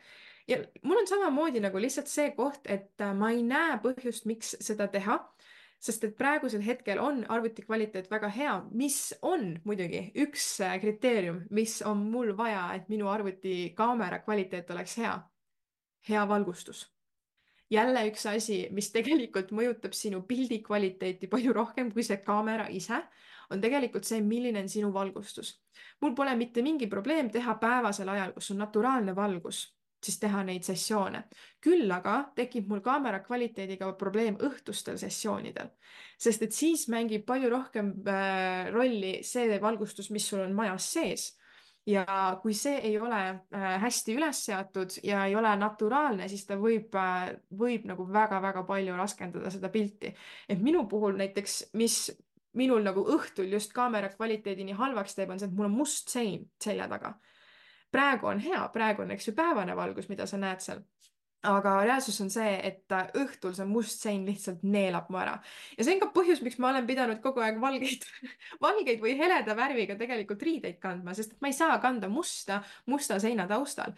ja 0.48 0.58
mul 0.84 1.02
on 1.02 1.08
samamoodi 1.08 1.60
nagu 1.64 1.82
lihtsalt 1.82 2.08
see 2.12 2.32
koht, 2.38 2.62
et 2.66 3.02
äh, 3.02 3.14
ma 3.16 3.32
ei 3.32 3.44
näe 3.44 3.80
põhjust, 3.84 4.28
miks 4.30 4.56
seda 4.62 4.88
teha, 4.88 5.18
sest 5.80 6.04
et 6.04 6.18
praegusel 6.18 6.62
hetkel 6.62 7.00
on 7.00 7.24
arvuti 7.30 7.66
kvaliteet 7.66 8.12
väga 8.12 8.30
hea, 8.30 8.56
mis 8.72 9.16
on 9.22 9.60
muidugi 9.64 10.12
üks 10.26 10.48
äh, 10.62 10.80
kriteerium, 10.82 11.44
mis 11.50 11.82
on 11.82 12.06
mul 12.12 12.36
vaja, 12.38 12.70
et 12.76 12.90
minu 12.90 13.10
arvutikaamera 13.10 14.20
kvaliteet 14.20 14.72
oleks 14.72 14.98
hea. 14.98 15.20
hea 16.08 16.28
valgustus 16.28 16.94
jälle 17.74 18.06
üks 18.10 18.26
asi, 18.30 18.64
mis 18.72 18.92
tegelikult 18.94 19.52
mõjutab 19.56 19.96
sinu 19.98 20.24
pildi 20.28 20.62
kvaliteeti 20.66 21.30
palju 21.32 21.54
rohkem 21.54 21.92
kui 21.94 22.06
see 22.06 22.20
kaamera 22.26 22.68
ise, 22.70 23.02
on 23.52 23.62
tegelikult 23.62 24.08
see, 24.08 24.22
milline 24.26 24.64
on 24.64 24.70
sinu 24.70 24.94
valgustus. 24.94 25.60
mul 26.02 26.14
pole 26.16 26.36
mitte 26.36 26.62
mingi 26.62 26.88
probleem 26.88 27.30
teha 27.32 27.56
päevasel 27.62 28.10
ajal, 28.10 28.34
kus 28.34 28.52
on 28.52 28.62
naturaalne 28.64 29.16
valgus, 29.16 29.66
siis 30.04 30.20
teha 30.20 30.44
neid 30.44 30.64
sessioone. 30.64 31.24
küll 31.62 31.92
aga 31.92 32.32
tekib 32.36 32.68
mul 32.68 32.82
kaamera 32.82 33.20
kvaliteediga 33.24 33.94
probleem 34.00 34.36
õhtustel 34.36 34.98
sessioonidel, 34.98 35.70
sest 36.18 36.42
et 36.42 36.54
siis 36.54 36.88
mängib 36.88 37.26
palju 37.26 37.50
rohkem 37.50 37.94
äh, 38.08 38.72
rolli 38.72 39.20
see 39.24 39.62
valgustus, 39.62 40.10
mis 40.12 40.28
sul 40.28 40.46
on 40.46 40.54
majas 40.54 40.92
sees 40.94 41.32
ja 41.88 42.06
kui 42.42 42.54
see 42.56 42.78
ei 42.88 42.98
ole 43.00 43.20
äh, 43.30 43.66
hästi 43.82 44.16
üles 44.16 44.46
seatud 44.46 44.96
ja 45.04 45.26
ei 45.26 45.36
ole 45.36 45.52
naturaalne, 45.60 46.28
siis 46.32 46.46
ta 46.48 46.58
võib, 46.60 46.94
äh, 46.96 47.34
võib 47.60 47.88
nagu 47.90 48.06
väga-väga 48.14 48.64
palju 48.68 48.96
raskendada 48.98 49.52
seda 49.52 49.70
pilti. 49.70 50.14
et 50.50 50.62
minu 50.62 50.86
puhul 50.88 51.18
näiteks, 51.20 51.64
mis 51.74 52.06
minul 52.54 52.84
nagu 52.86 53.04
õhtul 53.16 53.52
just 53.52 53.74
kaamera 53.74 54.10
kvaliteedi 54.14 54.64
nii 54.64 54.78
halvaks 54.78 55.16
teeb, 55.16 55.30
on 55.34 55.40
see, 55.40 55.50
et 55.50 55.56
mul 55.58 55.68
on 55.68 55.78
must 55.78 56.10
sein 56.10 56.46
selja 56.62 56.88
taga. 56.88 57.16
praegu 57.92 58.28
on 58.28 58.40
hea, 58.40 58.68
praegu 58.74 59.04
on, 59.04 59.12
eks 59.12 59.28
ju, 59.28 59.34
päevane 59.38 59.76
valgus, 59.76 60.10
mida 60.10 60.26
sa 60.26 60.38
näed 60.38 60.62
seal 60.64 60.82
aga 61.48 61.74
reaalsus 61.84 62.20
on 62.24 62.30
see, 62.32 62.52
et 62.64 62.94
õhtul 63.20 63.56
see 63.58 63.68
must 63.68 64.04
sein 64.06 64.24
lihtsalt 64.28 64.64
neelab 64.64 65.10
mu 65.12 65.20
ära 65.20 65.36
ja 65.78 65.86
see 65.86 65.96
on 65.96 66.04
ka 66.04 66.12
põhjus, 66.16 66.44
miks 66.46 66.60
ma 66.62 66.72
olen 66.72 66.88
pidanud 66.88 67.20
kogu 67.24 67.44
aeg 67.44 67.60
valgeid 67.62 68.06
valgeid 68.66 69.02
või 69.04 69.18
heleda 69.20 69.56
värviga 69.58 69.98
tegelikult 70.00 70.46
riideid 70.48 70.80
kandma, 70.84 71.16
sest 71.18 71.36
ma 71.44 71.52
ei 71.52 71.58
saa 71.58 71.76
kanda 71.84 72.12
musta 72.12 72.62
musta 72.88 73.20
seina 73.24 73.48
taustal. 73.50 73.96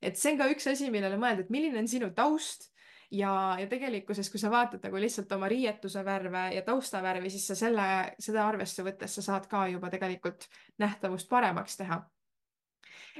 et 0.00 0.18
see 0.20 0.34
on 0.34 0.40
ka 0.42 0.48
üks 0.52 0.70
asi, 0.70 0.90
millele 0.94 1.18
mõelda, 1.18 1.44
et 1.44 1.52
milline 1.54 1.82
on 1.82 1.90
sinu 1.90 2.12
taust 2.14 2.70
ja, 3.10 3.56
ja 3.58 3.66
tegelikkuses, 3.70 4.30
kui 4.30 4.40
sa 4.40 4.50
vaatad 4.52 4.84
nagu 4.86 5.02
lihtsalt 5.02 5.32
oma 5.34 5.50
riietuse 5.50 6.04
värve 6.06 6.48
ja 6.54 6.62
taustavärvi, 6.66 7.30
siis 7.30 7.46
sa 7.50 7.58
selle, 7.58 7.86
seda 8.22 8.46
arvesse 8.46 8.86
võttes 8.86 9.18
sa 9.18 9.24
saad 9.32 9.50
ka 9.50 9.66
juba 9.72 9.90
tegelikult 9.92 10.46
nähtavust 10.82 11.28
paremaks 11.30 11.78
teha 11.80 12.04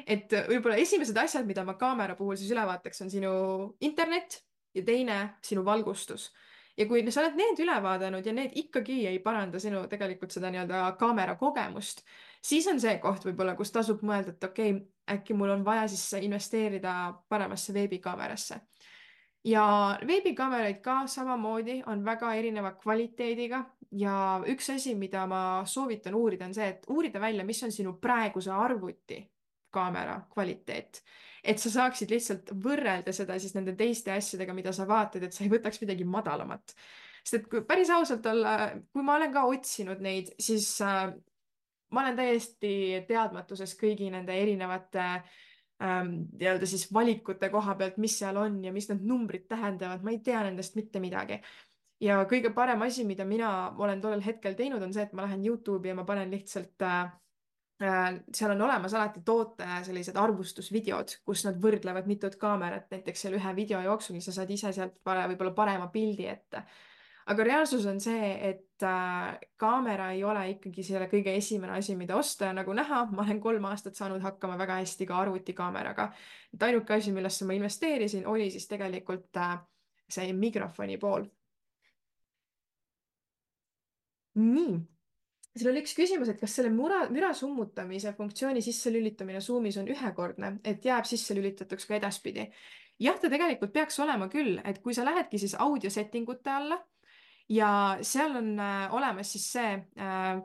et 0.07 0.33
võib-olla 0.49 0.79
esimesed 0.81 1.17
asjad, 1.17 1.47
mida 1.47 1.65
ma 1.65 1.77
kaamera 1.81 2.17
puhul 2.19 2.37
siis 2.41 2.53
üle 2.55 2.65
vaataks, 2.67 3.05
on 3.05 3.13
sinu 3.13 3.35
internet 3.81 4.41
ja 4.75 4.83
teine 4.85 5.19
sinu 5.43 5.65
valgustus. 5.65 6.33
ja 6.77 6.87
kui 6.91 7.05
sa 7.11 7.23
oled 7.23 7.37
need 7.39 7.61
üle 7.63 7.75
vaadanud 7.83 8.27
ja 8.27 8.33
need 8.35 8.57
ikkagi 8.59 9.05
ei 9.07 9.19
paranda 9.23 9.61
sinu 9.63 9.85
tegelikult 9.91 10.35
seda 10.35 10.51
nii-öelda 10.51 10.97
kaamera 10.99 11.37
kogemust, 11.39 12.03
siis 12.43 12.67
on 12.67 12.81
see 12.83 12.97
koht 12.99 13.25
võib-olla, 13.29 13.55
kus 13.55 13.71
tasub 13.71 14.03
mõelda, 14.03 14.35
et 14.35 14.45
okei 14.45 14.73
okay,, 14.75 14.89
äkki 15.15 15.37
mul 15.39 15.53
on 15.55 15.65
vaja 15.65 15.87
siis 15.93 16.25
investeerida 16.25 16.95
paremasse 17.29 17.75
veebikaamerasse 17.77 18.59
ja 19.45 19.65
veebikaameraid 20.07 20.81
ka 20.83 21.07
samamoodi 21.07 21.83
on 21.87 22.05
väga 22.05 22.33
erineva 22.35 22.73
kvaliteediga 22.81 23.65
ja 23.93 24.17
üks 24.51 24.71
asi, 24.75 24.95
mida 24.95 25.27
ma 25.27 25.63
soovitan 25.67 26.15
uurida, 26.15 26.49
on 26.49 26.55
see, 26.55 26.69
et 26.75 26.87
uurida 26.91 27.21
välja, 27.21 27.45
mis 27.45 27.63
on 27.63 27.73
sinu 27.73 27.97
praeguse 28.01 28.51
arvuti 28.51 29.21
kaamera 29.75 30.19
kvaliteet. 30.33 31.03
et 31.45 31.61
sa 31.61 31.71
saaksid 31.71 32.09
lihtsalt 32.09 32.55
võrrelda 32.65 33.13
seda 33.13 33.37
siis 33.39 33.53
nende 33.53 33.75
teiste 33.77 34.13
asjadega, 34.15 34.55
mida 34.57 34.73
sa 34.73 34.87
vaatad, 34.89 35.27
et 35.27 35.35
sa 35.37 35.45
ei 35.45 35.51
võtaks 35.53 35.83
midagi 35.83 36.07
madalamat. 36.09 36.75
sest 37.23 37.41
et 37.41 37.49
kui 37.51 37.65
päris 37.69 37.91
ausalt 37.91 38.27
olla, 38.27 38.73
kui 38.93 39.05
ma 39.05 39.19
olen 39.19 39.33
ka 39.33 39.45
otsinud 39.51 40.01
neid, 40.05 40.33
siis 40.41 40.69
äh, 40.85 41.11
ma 41.93 42.05
olen 42.05 42.17
täiesti 42.17 43.05
teadmatuses 43.09 43.77
kõigi 43.81 44.11
nende 44.13 44.37
erinevate 44.41 45.05
ähm, 45.05 46.17
nii-öelda 46.33 46.67
siis 46.67 46.89
valikute 46.93 47.51
koha 47.53 47.77
pealt, 47.81 48.01
mis 48.03 48.19
seal 48.19 48.41
on 48.41 48.63
ja 48.65 48.73
mis 48.73 48.89
need 48.91 49.05
numbrid 49.05 49.47
tähendavad, 49.49 50.03
ma 50.03 50.15
ei 50.15 50.21
tea 50.25 50.43
nendest 50.47 50.77
mitte 50.81 51.01
midagi 51.01 51.41
ja 52.01 52.23
kõige 52.31 52.51
parem 52.55 52.83
asi, 52.83 53.05
mida 53.05 53.25
mina 53.25 53.51
olen 53.79 54.01
tollel 54.01 54.25
hetkel 54.25 54.57
teinud, 54.59 54.83
on 54.83 54.93
see, 54.93 55.05
et 55.05 55.13
ma 55.13 55.29
lähen 55.29 55.45
Youtube'i 55.45 55.93
ja 55.93 55.99
ma 55.99 56.05
panen 56.09 56.33
lihtsalt 56.33 56.83
äh, 56.83 57.05
Äh, 57.07 57.24
seal 57.79 58.51
on 58.51 58.63
olemas 58.63 58.95
alati 58.95 59.21
toote 59.25 59.67
sellised 59.83 60.17
arvustusvideod, 60.17 61.17
kus 61.27 61.45
nad 61.47 61.59
võrdlevad 61.61 62.07
mitut 62.07 62.37
kaamerat, 62.39 62.87
näiteks 62.93 63.27
seal 63.27 63.35
ühe 63.39 63.55
video 63.57 63.81
jooksul 63.83 64.21
sa 64.23 64.35
saad 64.35 64.51
ise 64.55 64.73
sealt 64.73 65.01
võib-olla 65.05 65.55
parema 65.55 65.89
pildi 65.91 66.29
ette. 66.31 66.63
aga 67.27 67.45
reaalsus 67.45 67.87
on 67.87 68.01
see, 68.01 68.31
et 68.51 68.83
äh, 68.85 69.41
kaamera 69.57 70.11
ei 70.13 70.25
ole 70.25 70.43
ikkagi 70.51 70.83
selle 70.85 71.09
kõige 71.09 71.35
esimene 71.35 71.73
asi, 71.73 71.97
mida 71.97 72.17
osta 72.17 72.51
ja 72.51 72.53
nagu 72.53 72.73
näha, 72.73 73.07
ma 73.11 73.23
olen 73.23 73.41
kolm 73.41 73.65
aastat 73.65 73.97
saanud 73.97 74.23
hakkama 74.23 74.59
väga 74.59 74.79
hästi 74.83 75.07
ka 75.07 75.19
arvutikaameraga. 75.19 76.13
et 76.55 76.63
ainuke 76.63 76.95
asi, 76.95 77.13
millesse 77.13 77.45
ma 77.45 77.59
investeerisin, 77.59 78.27
oli 78.27 78.51
siis 78.51 78.69
tegelikult 78.69 79.37
äh, 79.37 79.59
see 80.09 80.33
mikrofoni 80.33 80.99
pool. 80.99 81.27
nii 84.35 84.94
seal 85.55 85.71
oli 85.71 85.83
üks 85.85 85.95
küsimus, 85.95 86.31
et 86.31 86.41
kas 86.41 86.57
selle 86.59 86.71
mura, 86.75 87.05
müra 87.15 87.31
summutamise 87.37 88.13
funktsiooni 88.17 88.63
sisselülitamine 88.65 89.43
Zoomis 89.45 89.79
on 89.79 89.91
ühekordne, 89.91 90.57
et 90.67 90.85
jääb 90.85 91.07
sisse 91.07 91.37
lülitatuks 91.37 91.87
ka 91.87 91.99
edaspidi. 91.99 92.49
jah, 92.99 93.19
ta 93.21 93.31
tegelikult 93.31 93.73
peaks 93.73 93.99
olema 94.01 94.29
küll, 94.31 94.59
et 94.65 94.81
kui 94.83 94.95
sa 94.95 95.05
lähedki 95.07 95.39
siis 95.39 95.55
audio 95.55 95.91
setting 95.91 96.29
ute 96.29 96.51
alla 96.51 96.79
ja 97.49 97.99
seal 98.03 98.37
on 98.37 98.59
äh, 98.61 98.95
olemas 98.95 99.33
siis 99.33 99.47
see 99.53 99.73
äh, 99.99 100.43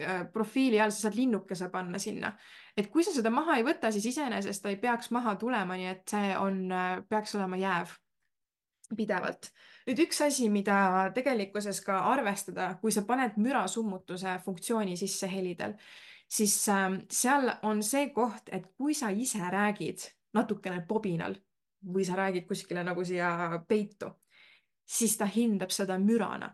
äh, 0.00 0.26
profiili 0.32 0.80
all, 0.80 0.90
sa 0.90 1.08
saad 1.08 1.16
linnukese 1.16 1.68
panna 1.68 1.98
sinna. 1.98 2.32
et 2.76 2.88
kui 2.90 3.04
sa 3.04 3.12
seda 3.12 3.30
maha 3.30 3.56
ei 3.58 3.66
võta, 3.66 3.92
siis 3.92 4.06
iseenesest 4.14 4.62
ta 4.62 4.70
ei 4.72 4.76
peaks 4.80 5.10
maha 5.10 5.36
tulema, 5.36 5.76
nii 5.76 5.90
et 5.92 6.08
see 6.08 6.36
on 6.38 6.64
äh,, 6.72 7.02
peaks 7.08 7.34
olema 7.36 7.60
jääv 7.60 7.92
pidevalt. 8.96 9.50
nüüd 9.86 9.98
üks 10.04 10.20
asi, 10.22 10.48
mida 10.50 11.10
tegelikkuses 11.14 11.80
ka 11.84 11.98
arvestada, 12.12 12.74
kui 12.80 12.92
sa 12.94 13.02
paned 13.06 13.38
mürasummutuse 13.42 14.38
funktsiooni 14.44 14.96
sisse 14.96 15.30
helidel, 15.30 15.74
siis 16.28 16.56
äh, 16.68 16.88
seal 17.10 17.50
on 17.62 17.82
see 17.82 18.10
koht, 18.14 18.48
et 18.52 18.68
kui 18.76 18.94
sa 18.94 19.10
ise 19.10 19.42
räägid 19.42 20.06
natukene 20.34 20.84
pobinal 20.88 21.36
või 21.82 22.06
sa 22.06 22.16
räägid 22.16 22.46
kuskile 22.46 22.84
nagu 22.86 23.04
siia 23.04 23.62
peitu, 23.68 24.12
siis 24.86 25.16
ta 25.18 25.26
hindab 25.26 25.74
seda 25.74 25.98
mürana 25.98 26.52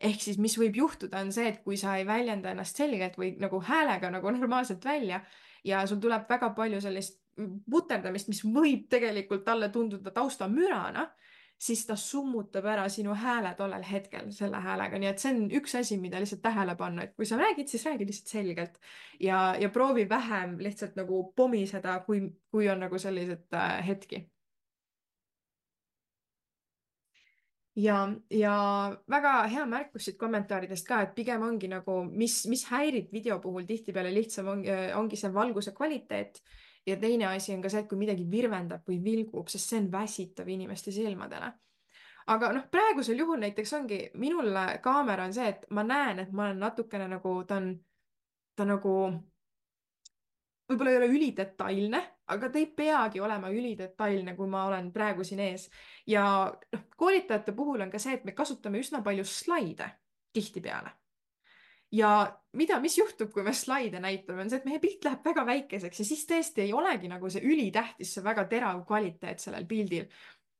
ehk 0.00 0.20
siis, 0.20 0.38
mis 0.40 0.56
võib 0.60 0.76
juhtuda, 0.76 1.20
on 1.24 1.32
see, 1.32 1.48
et 1.50 1.62
kui 1.64 1.76
sa 1.80 1.96
ei 1.96 2.06
väljenda 2.08 2.52
ennast 2.52 2.76
selgelt 2.76 3.16
või 3.16 3.32
nagu 3.40 3.60
häälega 3.64 4.10
nagu 4.12 4.32
normaalselt 4.34 4.84
välja 4.84 5.22
ja 5.64 5.84
sul 5.88 6.00
tuleb 6.02 6.28
väga 6.28 6.50
palju 6.56 6.80
sellist 6.84 7.22
puterdamist, 7.70 8.28
mis 8.32 8.42
võib 8.44 8.86
tegelikult 8.92 9.44
talle 9.44 9.68
tunduda 9.72 10.12
taustamürana 10.14 11.06
siis 11.58 11.86
ta 11.86 11.96
summutab 11.96 12.66
ära 12.68 12.84
sinu 12.92 13.14
hääle 13.16 13.54
tollel 13.56 13.84
hetkel 13.90 14.30
selle 14.34 14.60
häälega, 14.60 14.98
nii 15.00 15.08
et 15.08 15.22
see 15.22 15.32
on 15.34 15.50
üks 15.60 15.76
asi, 15.80 15.96
mida 16.00 16.20
lihtsalt 16.20 16.42
tähele 16.44 16.76
panna, 16.76 17.06
et 17.06 17.16
kui 17.16 17.26
sa 17.28 17.38
räägid, 17.40 17.68
siis 17.72 17.86
räägi 17.88 18.06
lihtsalt 18.08 18.32
selgelt. 18.34 18.80
Ja, 19.20 19.40
ja 19.60 19.70
proovi 19.72 20.08
vähem 20.08 20.58
lihtsalt 20.60 20.96
nagu 21.00 21.24
pomiseda, 21.36 22.00
kui, 22.06 22.22
kui 22.52 22.68
on 22.68 22.82
nagu 22.84 22.98
selliseid 22.98 23.56
äh, 23.56 23.86
hetki. 23.86 24.26
ja, 27.76 27.96
ja 28.30 28.52
väga 29.10 29.32
hea 29.52 29.64
märkus 29.68 30.06
siit 30.08 30.16
kommentaaridest 30.20 30.86
ka, 30.88 31.02
et 31.04 31.14
pigem 31.16 31.42
ongi 31.44 31.68
nagu, 31.68 31.98
mis, 32.08 32.38
mis 32.48 32.64
häirib 32.70 33.12
video 33.12 33.36
puhul 33.40 33.66
tihtipeale 33.68 34.14
lihtsam 34.14 34.48
ongi, 34.54 34.72
ongi 34.96 35.18
see 35.20 35.32
valguse 35.34 35.74
kvaliteet 35.76 36.40
ja 36.86 36.96
teine 36.96 37.26
asi 37.26 37.54
on 37.54 37.62
ka 37.62 37.70
see, 37.72 37.82
et 37.82 37.88
kui 37.90 37.98
midagi 37.98 38.26
virvendab 38.30 38.86
või 38.88 38.98
vilgub, 39.04 39.48
sest 39.50 39.72
see 39.72 39.80
on 39.82 39.88
väsitav 39.92 40.48
inimeste 40.48 40.92
silmadele. 40.94 41.52
aga 42.26 42.50
noh, 42.52 42.66
praegusel 42.70 43.18
juhul 43.18 43.38
näiteks 43.38 43.72
ongi, 43.78 44.00
minul 44.14 44.50
kaamera 44.82 45.24
on 45.24 45.34
see, 45.34 45.46
et 45.48 45.66
ma 45.70 45.84
näen, 45.86 46.18
et 46.18 46.32
ma 46.32 46.48
olen 46.48 46.58
natukene 46.58 47.06
nagu, 47.08 47.36
ta 47.46 47.60
on, 47.60 47.72
ta 48.56 48.66
nagu 48.66 48.94
võib-olla 50.66 50.90
ei 50.90 50.98
ole 50.98 51.08
ülidetailne, 51.14 52.02
aga 52.34 52.50
ta 52.50 52.58
ei 52.58 52.66
peagi 52.66 53.20
olema 53.22 53.50
ülidetailne, 53.54 54.34
kui 54.34 54.50
ma 54.50 54.64
olen 54.66 54.90
praegu 54.92 55.24
siin 55.24 55.40
ees. 55.40 55.70
ja 56.06 56.26
noh, 56.72 56.86
koolitajate 56.96 57.54
puhul 57.54 57.86
on 57.86 57.90
ka 57.90 58.02
see, 58.02 58.18
et 58.18 58.24
me 58.24 58.34
kasutame 58.34 58.82
üsna 58.82 59.02
palju 59.06 59.24
slaide 59.24 59.90
tihtipeale 60.34 60.90
ja 61.92 62.38
mida, 62.56 62.78
mis 62.80 62.96
juhtub, 62.98 63.30
kui 63.32 63.44
me 63.46 63.52
slaide 63.54 64.00
näitame, 64.02 64.44
on 64.44 64.50
see, 64.50 64.60
et 64.60 64.68
meie 64.68 64.80
pilt 64.82 65.04
läheb 65.06 65.26
väga 65.26 65.44
väikeseks 65.46 66.00
ja 66.02 66.08
siis 66.08 66.24
tõesti 66.28 66.64
ei 66.64 66.72
olegi 66.74 67.10
nagu 67.10 67.30
see 67.30 67.44
ülitähtis, 67.46 68.14
see 68.16 68.24
väga 68.24 68.46
terav 68.50 68.82
kvaliteet 68.88 69.42
sellel 69.42 69.68
pildil. 69.68 70.08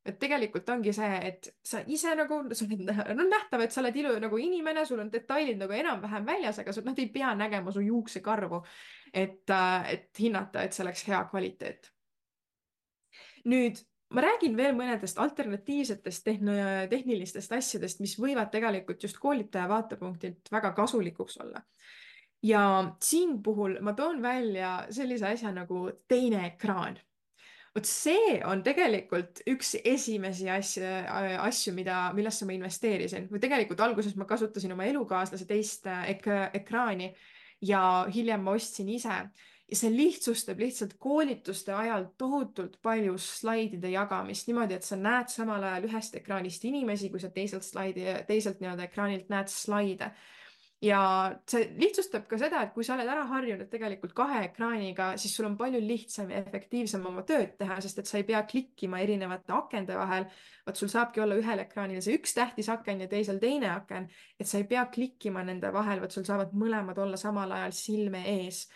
et 0.06 0.21
tegelikult 0.23 0.68
ongi 0.71 0.92
see, 0.95 1.14
et 1.28 1.49
sa 1.66 1.80
ise 1.90 2.12
nagu, 2.14 2.37
sa 2.54 2.66
oled, 2.68 2.90
no 3.18 3.25
nähtav, 3.26 3.64
et 3.64 3.73
sa 3.75 3.80
oled 3.80 3.97
ilu 3.99 4.12
nagu 4.23 4.38
inimene, 4.38 4.85
sul 4.87 5.00
on 5.02 5.11
detailid 5.11 5.59
nagu 5.59 5.75
enam-vähem 5.75 6.28
väljas, 6.28 6.61
aga 6.62 6.75
nad 6.87 7.00
ei 7.02 7.09
pea 7.11 7.33
nägema 7.35 7.73
su 7.75 7.83
juuksekarvu, 7.83 8.61
et, 9.12 9.50
äh, 9.50 9.90
et 9.97 10.23
hinnata, 10.23 10.62
et 10.62 10.73
see 10.73 10.85
oleks 10.87 11.02
hea 11.09 11.25
kvaliteet. 11.33 11.90
nüüd 13.47 13.83
ma 14.14 14.22
räägin 14.22 14.56
veel 14.56 14.75
mõnedest 14.76 15.18
alternatiivsetest 15.22 16.25
tehn 16.26 16.50
tehnilistest 16.90 17.52
asjadest, 17.56 18.02
mis 18.04 18.14
võivad 18.20 18.52
tegelikult 18.52 19.02
just 19.02 19.18
koolitaja 19.22 19.66
vaatepunktilt 19.70 20.52
väga 20.52 20.72
kasulikuks 20.76 21.40
olla. 21.42 21.62
ja 22.42 22.62
siin 23.02 23.42
puhul 23.42 23.78
ma 23.82 23.92
toon 23.96 24.22
välja 24.22 24.86
sellise 24.90 25.26
asja 25.26 25.52
nagu 25.52 25.90
teine 26.08 26.46
ekraan. 26.46 26.98
vot 27.75 27.84
see 27.84 28.40
on 28.44 28.62
tegelikult 28.62 29.42
üks 29.46 29.75
esimesi 29.84 30.50
asju, 30.50 30.84
asju, 31.40 31.75
mida, 31.75 32.12
millesse 32.14 32.46
ma 32.46 32.52
investeerisin 32.52 33.28
või 33.32 33.40
tegelikult 33.40 33.80
alguses 33.80 34.16
ma 34.16 34.25
kasutasin 34.25 34.72
oma 34.72 34.84
elukaaslase 34.84 35.46
teist 35.46 35.86
ek 35.86 36.30
ekraani 36.54 37.14
ja 37.60 38.06
hiljem 38.14 38.42
ma 38.42 38.54
ostsin 38.56 38.88
ise 38.88 39.18
ja 39.70 39.76
see 39.76 39.90
lihtsustab 39.90 40.61
lihtsalt 40.62 40.94
koolituste 41.02 41.75
ajal 41.75 42.06
tohutult 42.18 42.78
palju 42.82 43.16
slaidide 43.18 43.90
jagamist 43.90 44.46
niimoodi, 44.46 44.78
et 44.78 44.87
sa 44.87 44.99
näed 45.00 45.32
samal 45.32 45.64
ajal 45.66 45.88
ühest 45.88 46.14
ekraanist 46.20 46.64
inimesi, 46.68 47.11
kui 47.11 47.23
sa 47.23 47.32
teiselt 47.35 47.66
slaidi, 47.66 48.06
teiselt 48.28 48.62
nii-öelda 48.62 48.87
ekraanilt 48.87 49.30
näed 49.32 49.50
slaide. 49.52 50.12
ja 50.82 51.00
see 51.49 51.70
lihtsustab 51.80 52.26
ka 52.28 52.37
seda, 52.38 52.61
et 52.62 52.75
kui 52.75 52.85
sa 52.85 52.94
oled 52.94 53.08
ära 53.08 53.23
harjunud 53.30 53.70
tegelikult 53.73 54.12
kahe 54.14 54.42
ekraaniga, 54.50 55.06
siis 55.18 55.32
sul 55.35 55.49
on 55.49 55.54
palju 55.56 55.80
lihtsam 55.80 56.28
ja 56.30 56.42
efektiivsem 56.44 57.06
oma 57.08 57.23
tööd 57.26 57.54
teha, 57.58 57.78
sest 57.80 58.02
et 58.02 58.11
sa 58.11 58.18
ei 58.20 58.26
pea 58.28 58.42
klikkima 58.46 59.00
erinevate 59.00 59.54
akende 59.56 59.96
vahel. 59.96 60.28
vot 60.66 60.76
sul 60.76 60.92
saabki 60.92 61.23
olla 61.25 61.38
ühel 61.40 61.64
ekraanil 61.64 62.02
see 62.04 62.18
üks 62.20 62.37
tähtis 62.37 62.68
aken 62.68 63.00
ja 63.00 63.08
teisel 63.08 63.40
teine 63.40 63.73
aken, 63.73 64.11
et 64.38 64.46
sa 64.46 64.61
ei 64.61 64.68
pea 64.68 64.85
klikkima 64.87 65.42
nende 65.42 65.73
vahel, 65.73 66.04
vot 66.04 66.12
sul 66.12 66.28
saavad 66.28 66.52
mõlemad 66.52 66.99
olla 66.99 67.16
samal 67.16 67.56
ajal 67.56 67.73
silme 67.73 68.23
ees 68.37 68.66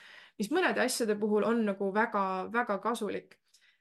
mis 0.40 0.48
mõnede 0.54 0.80
asjade 0.80 1.18
puhul 1.20 1.44
on 1.44 1.64
nagu 1.68 1.92
väga-väga 1.94 2.78
kasulik. 2.80 3.36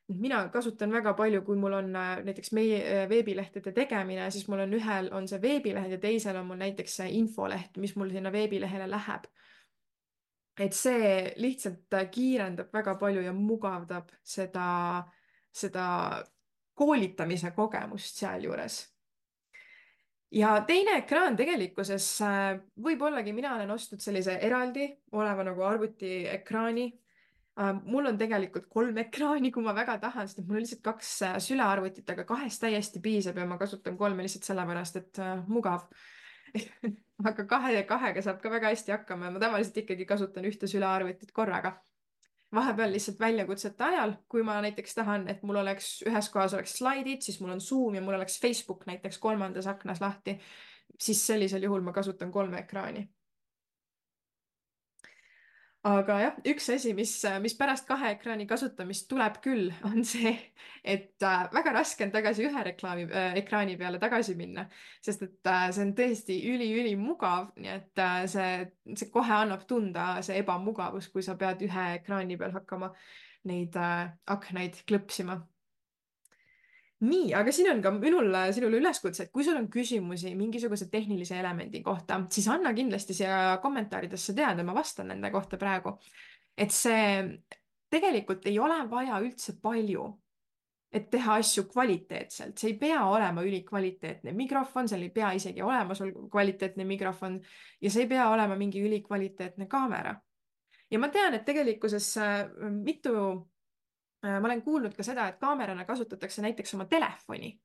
mina 0.10 0.40
kasutan 0.50 0.92
väga 0.92 1.14
palju, 1.14 1.44
kui 1.46 1.58
mul 1.58 1.74
on 1.78 1.96
äh, 1.96 2.24
näiteks 2.26 2.52
meie 2.58 2.78
äh, 2.82 3.04
veebilehtede 3.10 3.72
tegemine, 3.72 4.32
siis 4.32 4.48
mul 4.50 4.64
on 4.64 4.74
ühel 4.74 5.12
on 5.14 5.28
see 5.30 5.42
veebilehed 5.42 5.92
ja 5.92 6.00
teisel 6.02 6.36
on 6.36 6.48
mul 6.48 6.58
näiteks 6.58 6.96
see 6.98 7.12
infoleht, 7.20 7.78
mis 7.78 7.94
mul 7.96 8.10
sinna 8.10 8.32
veebilehele 8.34 8.90
läheb. 8.90 9.30
et 10.60 10.74
see 10.74 11.34
lihtsalt 11.38 11.94
äh, 11.94 12.10
kiirendab 12.12 12.74
väga 12.74 12.96
palju 12.96 13.22
ja 13.22 13.34
mugavdab 13.34 14.10
seda, 14.24 15.04
seda 15.52 15.86
koolitamise 16.74 17.52
kogemust 17.52 18.18
sealjuures 18.18 18.82
ja 20.32 20.54
teine 20.68 20.98
ekraan 21.02 21.38
tegelikkuses 21.40 22.08
äh, 22.26 22.60
võib-ollagi, 22.84 23.34
mina 23.36 23.56
olen 23.56 23.72
ostnud 23.74 24.04
sellise 24.04 24.38
eraldi 24.46 24.88
oleva 25.18 25.46
nagu 25.48 25.66
arvutiekraani. 25.66 26.86
Äh, 27.60 27.74
mul 27.84 28.12
on 28.12 28.20
tegelikult 28.20 28.70
kolm 28.72 28.98
ekraani, 29.06 29.52
kui 29.56 29.66
ma 29.66 29.76
väga 29.78 29.98
tahan, 30.04 30.30
sest 30.30 30.46
mul 30.46 30.60
on 30.60 30.66
lihtsalt 30.66 30.86
kaks 30.86 31.12
äh, 31.28 31.36
sülearvutit, 31.44 32.08
aga 32.14 32.28
kahest 32.30 32.64
täiesti 32.64 33.02
piisab 33.04 33.42
ja 33.42 33.50
ma 33.50 33.60
kasutan 33.62 33.98
kolme 33.98 34.26
lihtsalt 34.26 34.48
sellepärast, 34.52 35.02
et 35.04 35.22
mugav 35.50 35.90
aga 37.30 37.46
kahe 37.46 37.76
ja 37.76 37.84
kahega 37.86 38.24
saab 38.26 38.40
ka 38.42 38.50
väga 38.50 38.72
hästi 38.74 38.96
hakkama 38.96 39.28
ja 39.28 39.36
ma 39.36 39.42
tavaliselt 39.42 39.78
ikkagi 39.84 40.08
kasutan 40.10 40.48
ühte 40.50 40.70
sülearvutit 40.72 41.34
korraga 41.36 41.76
vahepeal 42.56 42.92
lihtsalt 42.92 43.20
väljakutsete 43.20 43.84
ajal, 43.84 44.14
kui 44.30 44.44
ma 44.44 44.58
näiteks 44.62 44.96
tahan, 44.96 45.28
et 45.30 45.44
mul 45.44 45.62
oleks 45.62 46.00
ühes 46.10 46.30
kohas 46.34 46.54
oleks 46.58 46.78
slaidid, 46.80 47.22
siis 47.22 47.40
mul 47.42 47.54
on 47.54 47.62
Zoom 47.62 47.96
ja 47.96 48.02
mul 48.02 48.18
oleks 48.18 48.40
Facebook 48.42 48.86
näiteks 48.90 49.18
kolmandas 49.18 49.68
aknas 49.68 50.02
lahti, 50.02 50.40
siis 51.00 51.22
sellisel 51.28 51.64
juhul 51.64 51.86
ma 51.86 51.94
kasutan 51.94 52.32
kolme 52.32 52.60
ekraani 52.66 53.06
aga 55.88 56.16
jah, 56.20 56.40
üks 56.52 56.66
asi, 56.74 56.92
mis, 56.96 57.14
mis 57.40 57.54
pärast 57.56 57.86
kahe 57.88 58.12
ekraani 58.16 58.46
kasutamist 58.50 59.08
tuleb 59.12 59.38
küll, 59.44 59.70
on 59.90 60.04
see, 60.08 60.34
et 60.84 61.24
äh, 61.24 61.46
väga 61.56 61.74
raske 61.78 62.04
on 62.04 62.12
tagasi 62.12 62.48
ühe 62.50 62.64
reklaami 62.68 63.06
äh,, 63.08 63.38
ekraani 63.40 63.78
peale 63.80 64.02
tagasi 64.02 64.36
minna, 64.40 64.68
sest 65.06 65.24
et 65.28 65.52
äh, 65.52 65.70
see 65.76 65.86
on 65.88 65.94
tõesti 65.96 66.42
üliülimugav, 66.52 67.54
nii 67.64 67.74
et 67.78 68.04
äh, 68.04 68.20
see, 68.32 68.52
see 68.96 69.12
kohe 69.14 69.40
annab 69.40 69.64
tunda 69.70 70.12
see 70.26 70.42
ebamugavus, 70.44 71.08
kui 71.14 71.24
sa 71.24 71.38
pead 71.40 71.64
ühe 71.68 71.88
ekraani 72.02 72.38
peal 72.40 72.56
hakkama 72.60 72.92
neid 73.48 73.76
äh, 73.80 74.12
aknaid 74.36 74.84
klõpsima 74.90 75.40
nii, 77.00 77.34
aga 77.38 77.52
siin 77.56 77.70
on 77.72 77.82
ka 77.84 77.92
minul 77.96 78.34
sinule 78.56 78.80
üleskutse, 78.82 79.26
et 79.26 79.32
kui 79.32 79.46
sul 79.48 79.58
on 79.60 79.70
küsimusi 79.72 80.34
mingisuguse 80.36 80.90
tehnilise 80.92 81.38
elemendi 81.40 81.82
kohta, 81.84 82.20
siis 82.34 82.48
anna 82.52 82.74
kindlasti 82.76 83.16
siia 83.16 83.60
kommentaaridesse 83.64 84.36
teada, 84.36 84.66
ma 84.68 84.76
vastan 84.76 85.08
nende 85.14 85.32
kohta 85.32 85.58
praegu. 85.58 85.98
et 86.60 86.74
see 86.76 87.22
tegelikult 87.90 88.46
ei 88.52 88.58
ole 88.60 88.82
vaja 88.92 89.20
üldse 89.24 89.56
palju, 89.62 90.08
et 90.92 91.06
teha 91.10 91.38
asju 91.40 91.64
kvaliteetselt, 91.70 92.58
see 92.58 92.74
ei 92.74 92.78
pea 92.82 93.06
olema 93.08 93.46
ülikvaliteetne 93.48 94.34
mikrofon, 94.36 94.90
seal 94.90 95.06
ei 95.06 95.14
pea 95.14 95.32
isegi 95.38 95.62
olema 95.62 95.96
sul 95.96 96.12
kvaliteetne 96.32 96.84
mikrofon 96.84 97.40
ja 97.82 97.92
see 97.92 98.04
ei 98.04 98.10
pea 98.10 98.28
olema 98.30 98.58
mingi 98.60 98.82
ülikvaliteetne 98.84 99.70
kaamera. 99.72 100.16
ja 100.92 101.00
ma 101.00 101.08
tean, 101.08 101.34
et 101.34 101.46
tegelikkuses 101.46 102.18
äh, 102.18 102.50
mitu 102.84 103.16
Äh, 103.24 103.59
ma 104.24 104.48
olen 104.48 104.62
kuulnud 104.62 104.96
ka 104.96 105.04
seda, 105.04 105.28
et 105.32 105.40
kaamerana 105.40 105.86
kasutatakse 105.88 106.42
näiteks 106.42 106.74
oma 106.76 106.86
telefoni. 106.86 107.60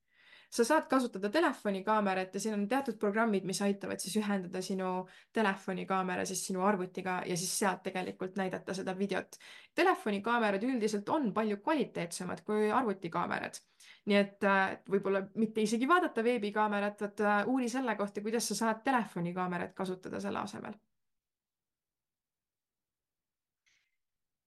sa 0.55 0.63
saad 0.65 0.85
kasutada 0.87 1.29
telefoni 1.35 1.81
kaamerat 1.83 2.35
ja 2.35 2.41
siin 2.41 2.55
on 2.55 2.69
teatud 2.69 2.95
programmid, 2.99 3.43
mis 3.45 3.59
aitavad 3.63 3.99
siis 3.99 4.15
ühendada 4.21 4.61
sinu 4.63 5.09
telefoni 5.33 5.87
kaamera 5.87 6.25
siis 6.25 6.45
sinu 6.47 6.63
arvutiga 6.63 7.17
ja 7.27 7.37
siis 7.37 7.59
sealt 7.59 7.83
tegelikult 7.83 8.37
näidata 8.37 8.75
seda 8.75 8.95
videot. 8.99 9.35
Telefoni 9.75 10.21
kaamerad 10.23 10.63
üldiselt 10.63 11.09
on 11.09 11.33
palju 11.35 11.57
kvaliteetsemad 11.57 12.45
kui 12.47 12.71
arvutikaamerad. 12.71 13.59
nii 14.07 14.17
et 14.17 14.45
äh, 14.45 14.79
võib-olla 14.91 15.25
mitte 15.35 15.61
isegi 15.65 15.89
vaadata 15.89 16.25
veebikaamerat, 16.25 17.01
vaid 17.01 17.21
äh, 17.21 17.47
uuri 17.49 17.69
selle 17.69 17.97
kohta, 17.97 18.21
kuidas 18.21 18.49
sa 18.49 18.55
saad 18.55 18.85
telefoni 18.85 19.35
kaamerat 19.35 19.75
kasutada 19.75 20.21
selle 20.21 20.39
asemel 20.39 20.75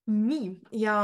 nii, 0.07 0.51
ja 0.71 0.95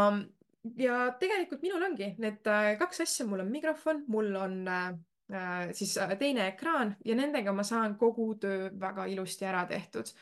ja 0.79 0.99
tegelikult 1.19 1.63
minul 1.63 1.87
ongi 1.89 2.13
need 2.21 2.47
äh, 2.49 2.73
kaks 2.79 3.03
asja, 3.05 3.27
mul 3.27 3.43
on 3.43 3.51
mikrofon, 3.51 4.03
mul 4.11 4.31
on 4.39 4.61
äh, 4.67 4.93
äh 5.33 5.73
siis 5.75 5.97
äh, 5.97 6.15
teine 6.19 6.47
ekraan 6.53 6.95
ja 7.05 7.15
nendega 7.15 7.53
ma 7.53 7.63
saan 7.67 7.97
kogu 7.99 8.33
töö 8.39 8.69
väga 8.79 9.05
ilusti 9.11 9.45
ära 9.45 9.65
tehtud. 9.67 10.13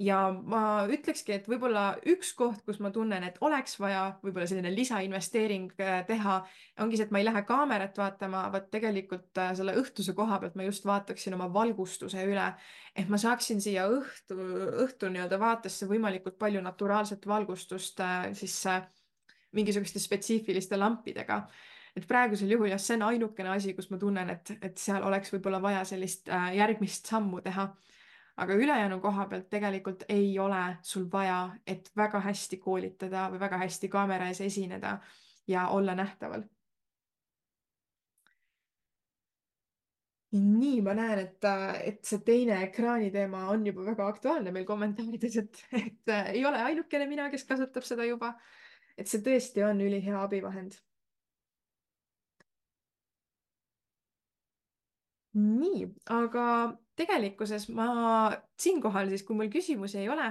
ja 0.00 0.16
ma 0.32 0.86
ütlekski, 0.88 1.34
et 1.34 1.48
võib-olla 1.48 1.98
üks 2.08 2.30
koht, 2.32 2.62
kus 2.64 2.78
ma 2.80 2.88
tunnen, 2.90 3.20
et 3.26 3.36
oleks 3.44 3.74
vaja 3.76 4.14
võib-olla 4.22 4.46
selline 4.48 4.70
lisainvesteering 4.72 5.74
teha, 6.08 6.36
ongi 6.80 6.96
see, 6.96 7.04
et 7.04 7.12
ma 7.12 7.20
ei 7.20 7.26
lähe 7.26 7.42
kaamerat 7.44 8.00
vaatama, 8.00 8.46
vaid 8.54 8.70
tegelikult 8.72 9.42
selle 9.58 9.74
õhtuse 9.76 10.14
koha 10.16 10.38
pealt 10.40 10.56
ma 10.56 10.64
just 10.64 10.86
vaataksin 10.88 11.36
oma 11.36 11.50
valgustuse 11.52 12.24
üle, 12.24 12.46
et 12.96 13.12
ma 13.12 13.20
saaksin 13.20 13.60
siia 13.60 13.90
õhtu, 13.92 14.38
õhtu 14.86 15.12
nii-öelda 15.12 15.40
vaatesse 15.42 15.90
võimalikult 15.90 16.40
palju 16.40 16.64
naturaalset 16.64 17.28
valgustust 17.28 18.00
siis 18.40 18.56
mingisuguste 19.52 19.98
spetsiifiliste 20.02 20.76
lampidega. 20.76 21.42
et 21.96 22.06
praegusel 22.06 22.52
juhul 22.52 22.70
jah, 22.70 22.78
see 22.78 22.94
on 22.94 23.08
ainukene 23.08 23.50
asi, 23.50 23.74
kus 23.74 23.88
ma 23.90 23.98
tunnen, 23.98 24.28
et, 24.30 24.52
et 24.62 24.78
seal 24.78 25.02
oleks 25.02 25.32
võib-olla 25.34 25.58
vaja 25.62 25.84
sellist 25.84 26.28
äh, 26.28 26.52
järgmist 26.56 27.10
sammu 27.10 27.40
teha. 27.46 27.66
aga 28.40 28.54
ülejäänu 28.54 29.00
koha 29.00 29.26
pealt 29.28 29.50
tegelikult 29.50 30.04
ei 30.08 30.38
ole 30.38 30.62
sul 30.82 31.08
vaja, 31.12 31.50
et 31.66 31.90
väga 31.96 32.20
hästi 32.24 32.56
koolitada 32.56 33.28
või 33.32 33.40
väga 33.40 33.58
hästi 33.66 33.88
kaamera 33.88 34.30
ees 34.30 34.40
esineda 34.40 34.98
ja 35.48 35.68
olla 35.68 35.94
nähtaval 35.94 36.46
nii, 40.30 40.78
ma 40.86 40.94
näen, 40.94 41.18
et, 41.24 41.44
äh, 41.44 41.74
et 41.90 42.04
see 42.06 42.22
teine 42.26 42.60
ekraani 42.68 43.10
teema 43.10 43.48
on 43.50 43.64
juba 43.66 43.82
väga 43.88 44.06
aktuaalne 44.12 44.52
meil 44.54 44.66
kommentaarides, 44.68 45.36
et, 45.42 45.62
et 45.74 46.12
äh, 46.14 46.30
ei 46.36 46.44
ole 46.46 46.62
ainukene 46.70 47.08
mina, 47.10 47.26
kes 47.32 47.44
kasutab 47.48 47.86
seda 47.86 48.06
juba 48.06 48.36
et 49.00 49.08
see 49.08 49.22
tõesti 49.24 49.64
on 49.64 49.80
ülihea 49.80 50.20
abivahend. 50.26 50.78
nii, 55.40 55.84
aga 56.10 56.44
tegelikkuses 56.98 57.68
ma 57.70 57.86
siinkohal 58.58 59.12
siis, 59.12 59.22
kui 59.26 59.36
mul 59.38 59.50
küsimusi 59.52 60.00
ei 60.02 60.08
ole, 60.10 60.26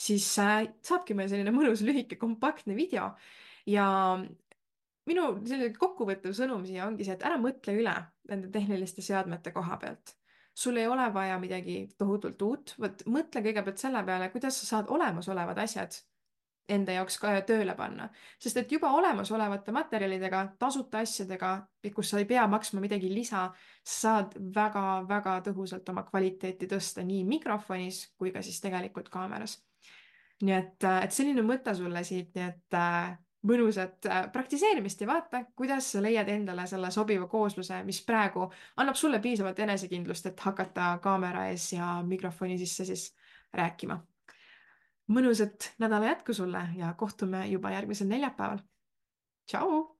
siis 0.00 0.26
äh, 0.40 0.62
saabki 0.86 1.14
meil 1.16 1.28
selline 1.28 1.52
mõnus 1.54 1.82
lühike 1.84 2.16
kompaktne 2.20 2.76
video. 2.76 3.10
Ja 3.68 3.84
minu 5.10 5.26
selline 5.44 5.74
kokkuvõttev 5.76 6.32
sõnum 6.36 6.64
siia 6.64 6.86
ongi 6.86 7.04
see, 7.04 7.18
et 7.18 7.26
ära 7.28 7.36
mõtle 7.40 7.76
üle 7.76 7.94
nende 8.32 8.48
tehniliste 8.54 9.04
seadmete 9.04 9.52
koha 9.52 9.76
pealt. 9.82 10.16
Sul 10.56 10.80
ei 10.80 10.88
ole 10.90 11.06
vaja 11.14 11.36
midagi 11.40 11.82
tohutult 12.00 12.42
uut, 12.42 12.74
vot 12.80 13.04
mõtle 13.12 13.44
kõigepealt 13.44 13.80
selle 13.80 14.02
peale, 14.08 14.32
kuidas 14.32 14.56
sa 14.60 14.70
saad 14.72 14.90
olemasolevad 14.92 15.60
asjad 15.62 16.00
enda 16.70 16.94
jaoks 16.96 17.18
ka 17.20 17.32
tööle 17.46 17.74
panna. 17.76 18.08
sest 18.38 18.56
et 18.56 18.72
juba 18.72 18.90
olemasolevate 18.96 19.72
materjalidega, 19.72 20.42
tasuta 20.58 21.02
asjadega, 21.04 21.52
kus 21.94 22.10
sa 22.10 22.18
ei 22.18 22.28
pea 22.28 22.46
maksma 22.46 22.80
midagi 22.80 23.10
lisa, 23.14 23.48
saad 23.84 24.36
väga-väga 24.54 25.40
tõhusalt 25.48 25.88
oma 25.90 26.04
kvaliteeti 26.08 26.68
tõsta 26.70 27.04
nii 27.06 27.24
mikrofonis 27.24 28.04
kui 28.18 28.32
ka 28.32 28.42
siis 28.42 28.60
tegelikult 28.60 29.08
kaameras. 29.08 29.58
nii 30.42 30.54
et, 30.56 30.84
et 31.04 31.12
selline 31.12 31.42
mõte 31.44 31.74
sulle 31.76 32.04
siit, 32.04 32.30
nii 32.34 32.44
et 32.46 32.76
äh, 32.78 33.18
mõnusat 33.46 34.06
äh, 34.08 34.22
praktiseerimist 34.32 35.00
ja 35.00 35.08
vaata, 35.08 35.44
kuidas 35.56 35.92
sa 35.92 36.02
leiad 36.02 36.28
endale 36.28 36.66
selle 36.66 36.90
sobiva 36.90 37.28
koosluse, 37.28 37.82
mis 37.84 38.00
praegu 38.06 38.46
annab 38.76 38.96
sulle 38.96 39.20
piisavalt 39.20 39.58
enesekindlust, 39.58 40.26
et 40.26 40.40
hakata 40.40 40.94
kaamera 41.02 41.48
ees 41.52 41.72
ja 41.72 41.98
mikrofoni 42.06 42.58
sisse 42.58 42.84
siis 42.84 43.10
rääkima 43.52 43.98
mõnusat 45.10 45.72
nädala 45.82 46.12
jätku 46.12 46.34
sulle 46.34 46.62
ja 46.76 46.94
kohtume 46.94 47.46
juba 47.46 47.70
järgmisel 47.70 48.08
neljapäeval. 48.08 48.58
tšau. 49.46 49.96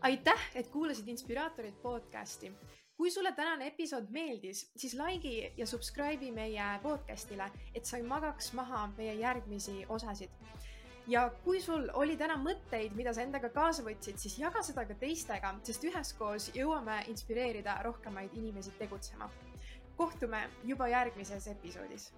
aitäh, 0.00 0.50
et 0.54 0.68
kuulasid 0.68 1.08
Inspiraatorid 1.08 1.74
podcasti. 1.82 2.52
kui 2.96 3.10
sulle 3.10 3.32
tänane 3.32 3.66
episood 3.66 4.10
meeldis, 4.10 4.70
siis 4.76 4.94
like'i 4.94 5.52
ja 5.56 5.66
subscribe'i 5.66 6.32
meie 6.32 6.78
podcastile, 6.82 7.50
et 7.74 7.84
sa 7.84 7.96
ei 7.96 8.02
magaks 8.02 8.52
maha 8.52 8.86
meie 8.96 9.14
järgmisi 9.14 9.86
osasid 9.88 10.30
ja 11.08 11.30
kui 11.44 11.60
sul 11.60 11.88
oli 11.94 12.16
täna 12.16 12.36
mõtteid, 12.36 12.92
mida 12.96 13.12
sa 13.16 13.22
endaga 13.22 13.48
kaasa 13.48 13.82
võtsid, 13.82 14.18
siis 14.20 14.38
jaga 14.38 14.62
seda 14.62 14.84
ka 14.88 14.94
teistega, 14.94 15.54
sest 15.62 15.84
üheskoos 15.84 16.50
jõuame 16.54 17.02
inspireerida 17.08 17.78
rohkemaid 17.82 18.34
inimesi 18.36 18.74
tegutsema. 18.78 19.30
Kohtume 19.98 20.50
juba 20.64 20.88
järgmises 20.88 21.46
episoodis. 21.46 22.12